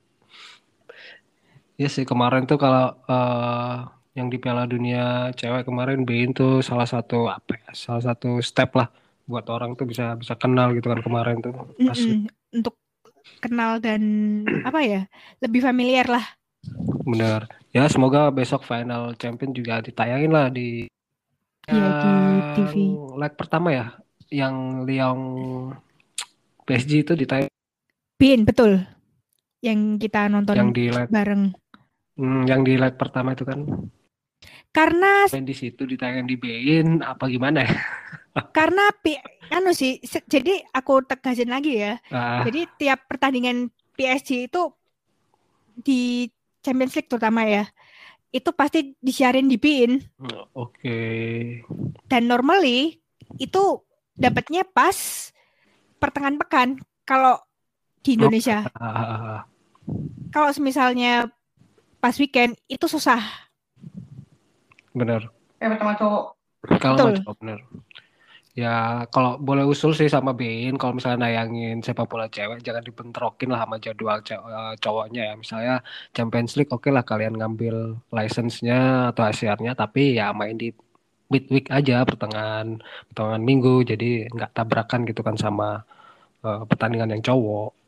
Iya 1.81 1.89
sih 1.89 2.05
kemarin 2.05 2.45
tuh 2.45 2.59
kalau 2.61 2.93
eh, 3.09 3.75
yang 4.19 4.29
di 4.29 4.37
Piala 4.37 4.69
Dunia 4.69 5.33
cewek 5.33 5.65
kemarin 5.65 6.05
Bein 6.05 6.37
tuh 6.37 6.61
salah 6.61 6.85
satu 6.85 7.25
apa 7.31 7.57
ya 7.57 7.71
salah 7.73 8.03
satu 8.13 8.37
step 8.45 8.77
lah 8.77 8.89
buat 9.25 9.47
orang 9.49 9.73
tuh 9.79 9.87
bisa 9.89 10.13
bisa 10.19 10.35
kenal 10.37 10.75
gitu 10.77 10.93
kan 10.93 11.01
kemarin 11.01 11.41
tuh 11.41 11.55
asli 11.89 12.21
Mm-mm, 12.21 12.59
Untuk 12.61 12.75
kenal 13.41 13.81
dan 13.81 14.03
apa 14.69 14.81
ya 14.85 15.01
lebih 15.41 15.65
familiar 15.65 16.05
lah. 16.05 16.25
benar 17.09 17.49
ya 17.73 17.89
semoga 17.89 18.29
besok 18.29 18.61
final 18.69 19.17
champion 19.17 19.51
juga 19.57 19.81
ditayangin 19.81 20.31
lah 20.31 20.47
di 20.53 20.85
Iya, 21.71 21.87
di 22.03 22.13
TV. 22.59 22.75
yang 22.75 23.17
leg 23.23 23.33
pertama 23.39 23.69
ya 23.71 23.87
yang 24.29 24.83
Lyon 24.85 25.21
PSG 26.67 27.07
itu 27.07 27.13
ditayang 27.15 27.51
Bin 28.19 28.43
betul. 28.45 28.85
Yang 29.63 30.09
kita 30.09 30.27
nonton 30.29 30.57
yang 30.59 30.71
di 30.75 30.91
leg 30.91 31.07
bareng. 31.09 31.55
Hmm, 32.21 32.45
yang 32.45 32.61
di 32.63 32.77
leg 32.77 32.95
pertama 33.01 33.33
itu 33.33 33.49
kan 33.49 33.65
Karena 34.71 35.27
di 35.27 35.55
situ 35.57 35.83
ditayang 35.83 36.31
di 36.31 36.37
Bein 36.39 37.03
apa 37.03 37.27
gimana 37.27 37.67
ya 37.67 37.75
karena 38.57 38.87
anu 39.51 39.75
sih 39.75 39.99
jadi 40.31 40.63
aku 40.71 41.03
tegasin 41.03 41.51
lagi 41.51 41.83
ya. 41.83 41.99
Ah, 42.15 42.47
Jadi 42.47 42.71
tiap 42.79 43.11
pertandingan 43.11 43.69
PSG 43.99 44.47
itu 44.47 44.71
di 45.75 46.31
Champions 46.63 46.95
League 46.95 47.11
terutama 47.11 47.43
ya. 47.47 47.67
Itu 48.31 48.55
pasti 48.55 48.95
disiarin 49.03 49.51
di 49.51 49.59
BIN 49.59 49.99
oke 50.55 51.03
dan 52.07 52.31
normally 52.31 53.03
itu 53.43 53.83
dapatnya 54.15 54.63
pas 54.63 54.95
pertengahan 55.99 56.39
pekan 56.39 56.69
kalau 57.03 57.43
di 58.07 58.15
Indonesia. 58.15 58.71
Ah, 58.79 59.43
Kalau 60.31 60.55
misalnya 60.63 61.27
pas 62.01 62.17
weekend 62.17 62.57
itu 62.67 62.89
susah. 62.89 63.21
benar. 64.91 65.31
Ya 65.63 65.71
pertama 65.71 65.95
cowok. 65.95 66.25
kalau 66.83 66.97
mau 66.99 67.15
coba 67.15 67.33
benar. 67.39 67.61
Ya 68.59 69.07
kalau 69.15 69.39
boleh 69.39 69.63
usul 69.63 69.95
sih 69.95 70.11
sama 70.11 70.35
Bein 70.35 70.75
kalau 70.75 70.99
misalnya 70.99 71.31
nayangin 71.31 71.79
sepak 71.87 72.11
bola 72.11 72.27
cewek 72.27 72.67
jangan 72.67 72.83
dibentrokin 72.83 73.49
lah 73.55 73.63
sama 73.63 73.77
jadwal 73.79 74.19
eh, 74.19 74.75
cowoknya 74.83 75.23
ya. 75.31 75.35
Misalnya 75.39 75.75
Champions 76.11 76.59
League 76.59 76.73
oke 76.75 76.91
lah 76.91 77.07
kalian 77.07 77.39
ngambil 77.39 78.03
license-nya 78.11 79.15
atau 79.15 79.23
ACR-nya 79.31 79.73
tapi 79.79 80.19
ya 80.19 80.35
main 80.35 80.59
di 80.59 80.75
midweek 81.31 81.71
aja 81.71 82.03
pertengahan 82.03 82.83
pertengahan 83.15 83.45
minggu. 83.47 83.87
Jadi 83.87 84.27
nggak 84.35 84.51
tabrakan 84.57 85.07
gitu 85.07 85.23
kan 85.23 85.39
sama 85.39 85.87
eh, 86.43 86.63
pertandingan 86.67 87.15
yang 87.15 87.23
cowok 87.23 87.80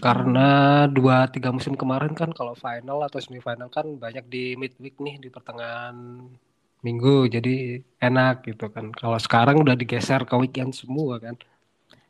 Karena 0.00 0.48
dua 0.88 1.28
tiga 1.28 1.52
musim 1.52 1.76
kemarin 1.76 2.16
kan 2.16 2.32
kalau 2.32 2.56
final 2.56 3.04
atau 3.04 3.20
semifinal 3.20 3.68
kan 3.68 3.84
banyak 4.00 4.24
di 4.30 4.56
midweek 4.56 4.96
nih 4.96 5.20
di 5.20 5.28
pertengahan 5.28 5.96
minggu 6.80 7.28
jadi 7.28 7.84
enak 8.00 8.48
gitu 8.48 8.72
kan. 8.72 8.90
Kalau 8.94 9.18
sekarang 9.20 9.60
udah 9.60 9.76
digeser 9.76 10.24
ke 10.24 10.34
weekend 10.38 10.72
semua 10.72 11.20
kan. 11.20 11.36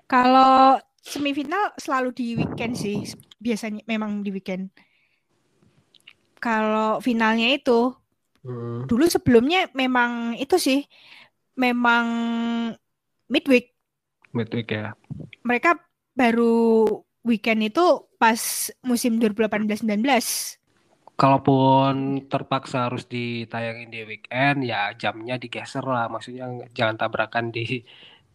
Kalau 0.07 0.79
semifinal 1.03 1.75
selalu 1.77 2.11
di 2.15 2.27
weekend 2.39 2.79
sih, 2.79 3.03
biasanya 3.43 3.83
memang 3.91 4.23
di 4.23 4.31
weekend. 4.31 4.71
Kalau 6.39 6.99
finalnya 7.03 7.51
itu 7.51 7.95
Hmm. 8.43 8.91
dulu 8.91 9.07
sebelumnya 9.07 9.71
memang 9.71 10.35
itu 10.35 10.59
sih, 10.59 10.83
memang 11.55 12.07
midweek. 13.31 13.71
Midweek 14.35 14.69
ya. 14.75 14.99
Mereka 15.47 15.79
baru 16.19 16.85
weekend 17.23 17.63
itu 17.63 17.85
pas 18.17 18.39
musim 18.83 19.19
2018-19. 19.19 20.03
Kalaupun 21.13 22.25
terpaksa 22.27 22.89
harus 22.91 23.07
ditayangin 23.07 23.93
di 23.93 24.01
weekend 24.03 24.65
ya 24.65 24.91
jamnya 24.93 25.37
digeser 25.37 25.85
lah. 25.85 26.09
Maksudnya 26.09 26.67
jangan 26.73 26.97
tabrakan 26.99 27.53
di 27.53 27.85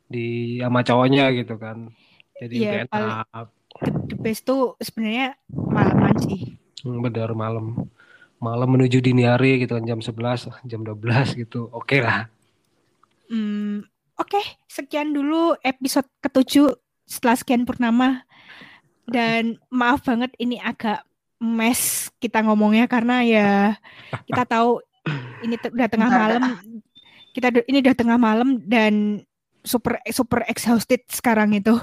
di 0.07 0.57
sama 0.61 0.83
cowoknya 0.83 1.35
gitu 1.35 1.59
kan. 1.59 1.91
Jadi 2.37 2.55
Iya, 2.55 2.71
lebih 2.85 2.89
paling- 2.89 3.11
enak. 3.11 3.47
The, 3.77 3.91
the 4.09 4.17
best 4.17 4.41
tuh 4.47 4.73
sebenarnya 4.79 5.35
malaman 5.51 6.15
sih. 6.17 6.57
Hmm, 6.81 7.03
benar 7.03 7.33
malam. 7.33 7.89
Malam 8.37 8.69
menuju 8.69 9.01
dini 9.01 9.25
hari 9.25 9.65
gitu 9.65 9.75
kan 9.75 9.83
jam 9.83 9.99
11, 9.99 10.45
jam 10.63 10.85
12 10.85 11.33
gitu. 11.35 11.67
Oke 11.73 11.99
lah. 11.99 12.29
Hmm, 13.27 13.83
Oke, 14.17 14.41
sekian 14.65 15.13
dulu 15.13 15.53
episode 15.61 16.09
ketujuh 16.25 16.73
setelah 17.05 17.37
sekian 17.37 17.69
purnama. 17.69 18.25
Dan 19.07 19.55
maaf 19.71 20.03
banget 20.03 20.35
ini 20.37 20.59
agak 20.59 21.01
mes 21.39 22.09
kita 22.17 22.41
ngomongnya 22.43 22.89
karena 22.89 23.21
ya 23.23 23.49
kita 24.27 24.43
tahu 24.43 24.81
ini 25.45 25.55
udah 25.55 25.87
tengah 25.87 26.09
malam. 26.11 26.43
Kita 27.31 27.47
ini 27.69 27.77
udah 27.79 27.95
tengah 27.95 28.17
malam 28.19 28.59
dan 28.65 29.23
super 29.63 29.99
super 30.11 30.43
exhausted 30.47 31.03
sekarang 31.07 31.55
itu. 31.55 31.75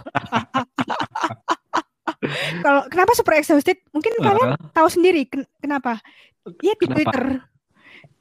Kalau 2.65 2.89
kenapa 2.89 3.13
super 3.17 3.37
exhausted? 3.37 3.77
Mungkin 3.93 4.21
kalian 4.21 4.57
tahu 4.73 4.89
sendiri 4.89 5.29
ken- 5.29 5.49
kenapa? 5.61 6.01
Iya 6.61 6.75
di 6.77 6.85
Kenapa? 6.89 6.97
Twitter. 7.01 7.25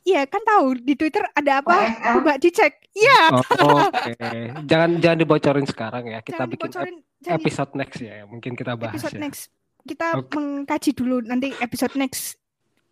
Iya 0.03 0.27
kan 0.27 0.43
tahu 0.43 0.75
di 0.77 0.93
Twitter 0.93 1.23
ada 1.31 1.63
apa? 1.63 1.75
OSL. 1.79 2.13
Coba 2.19 2.33
dicek. 2.35 2.73
Iya. 2.91 3.19
oh, 3.63 3.87
Oke. 3.87 4.13
Jangan 4.69 4.89
jangan 4.99 5.17
dibocorin 5.17 5.65
sekarang 5.65 6.03
ya. 6.05 6.19
Kita 6.19 6.43
Jangan 6.43 6.49
bikin 6.51 6.59
dibocorin. 6.69 6.95
ep- 6.95 7.05
Jangan 7.23 7.37
episode 7.39 7.71
next 7.73 7.97
ya. 7.97 8.15
Mungkin 8.23 8.51
kita 8.53 8.73
bahas 8.75 8.93
episode 8.93 9.15
ya. 9.15 9.21
next. 9.23 9.41
Kita 9.83 10.07
Oke. 10.15 10.31
mengkaji 10.33 10.91
dulu 10.91 11.15
nanti 11.23 11.47
episode 11.57 11.95
next. 11.95 12.35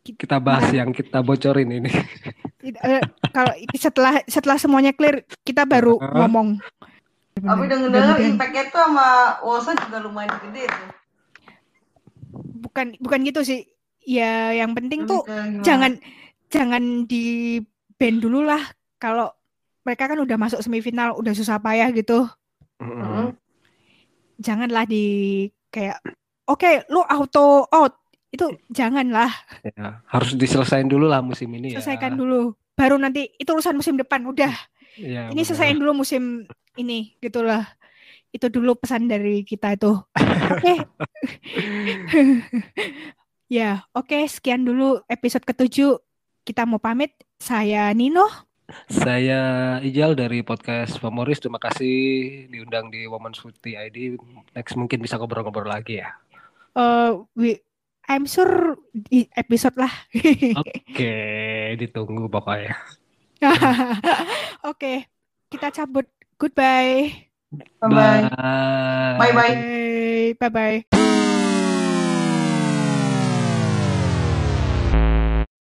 Kita 0.01 0.39
bahas 0.39 0.71
yang 0.71 0.89
kita 0.89 1.21
bocorin 1.21 1.69
ini. 1.69 1.91
Tidak, 2.57 2.81
eh, 2.81 3.03
kalau 3.29 3.53
setelah 3.75 4.17
setelah 4.25 4.57
semuanya 4.57 4.91
clear 4.91 5.21
kita 5.43 5.61
baru 5.61 5.99
Hah? 5.99 6.25
ngomong. 6.25 6.57
Tapi 7.37 7.59
mudah-mudahan. 7.59 8.17
impactnya 8.27 8.63
tuh 8.69 8.81
sama 8.81 9.07
Wolves 9.41 9.77
juga 9.77 9.97
lumayan 9.99 10.31
gede 10.41 10.65
tuh. 10.65 10.89
bukan 12.61 12.95
bukan 12.97 13.19
gitu 13.23 13.41
sih. 13.43 13.61
Ya 14.01 14.49
yang 14.51 14.73
penting 14.73 15.05
tuh 15.05 15.21
Lebih 15.21 15.61
ke 15.61 15.69
gimana? 15.69 15.93
Jangan 16.51 17.07
di 17.07 17.57
band 17.95 18.17
dulu 18.19 18.43
lah. 18.43 18.61
Kalau 18.99 19.31
mereka 19.81 20.11
kan 20.11 20.19
udah 20.19 20.37
masuk 20.37 20.61
semifinal 20.61 21.17
udah 21.17 21.33
susah 21.33 21.57
payah 21.57 21.89
gitu. 21.95 22.27
Mm-mm. 22.77 23.33
Janganlah 24.37 24.85
di 24.85 25.47
kayak 25.71 26.03
oke 26.45 26.85
lu 26.91 27.01
auto 27.07 27.65
out. 27.71 27.97
Itu 28.31 28.59
janganlah. 28.71 29.31
Ya, 29.63 30.03
harus 30.07 30.35
diselesain 30.35 30.87
dulu 30.87 31.07
lah 31.07 31.23
musim 31.23 31.51
ini 31.55 31.73
ya. 31.75 31.79
selesaikan 31.79 32.19
dulu. 32.19 32.53
Baru 32.75 32.95
nanti 32.99 33.31
itu 33.39 33.49
urusan 33.51 33.79
musim 33.79 33.95
depan 33.99 34.23
udah. 34.27 34.51
Iya, 34.99 35.31
ini 35.31 35.41
benar. 35.41 35.47
selesaiin 35.47 35.79
dulu 35.79 35.91
musim 36.03 36.47
ini 36.75 37.15
gitulah. 37.19 37.67
Itu 38.31 38.47
dulu 38.47 38.79
pesan 38.79 39.11
dari 39.11 39.43
kita 39.43 39.75
itu. 39.75 39.91
Oke. 40.51 40.73
Ya 43.51 43.83
oke 43.91 44.15
sekian 44.31 44.63
dulu 44.63 45.03
episode 45.11 45.43
ketujuh 45.43 45.99
kita 46.51 46.67
mau 46.67 46.83
pamit 46.83 47.15
saya 47.39 47.95
Nino 47.95 48.27
Saya 48.91 49.79
Ijal 49.79 50.19
dari 50.19 50.43
podcast 50.43 50.99
Famoris. 50.99 51.39
Terima 51.39 51.59
kasih 51.63 52.43
diundang 52.51 52.91
di 52.91 53.07
Women's 53.07 53.39
Footy 53.39 53.79
ID. 53.79 54.19
Next 54.51 54.75
mungkin 54.75 54.99
bisa 54.99 55.15
ngobrol-ngobrol 55.15 55.71
lagi 55.71 56.03
ya. 56.03 56.11
Eh, 56.75 57.11
we 57.39 57.63
I'm 58.11 58.27
sure 58.27 58.75
di 58.91 59.31
episode 59.31 59.79
lah 59.79 59.91
Oke, 60.63 61.15
ditunggu 61.79 62.27
pokoknya. 62.27 62.75
oke 64.71 65.07
kita 65.49 65.71
cabut 65.71 66.05
goodbye 66.37 67.31
Bye-bye. 67.81 68.21
Bye. 69.17 69.17
Bye-bye. 69.17 69.57
bye 70.37 70.51
bye 70.51 71.20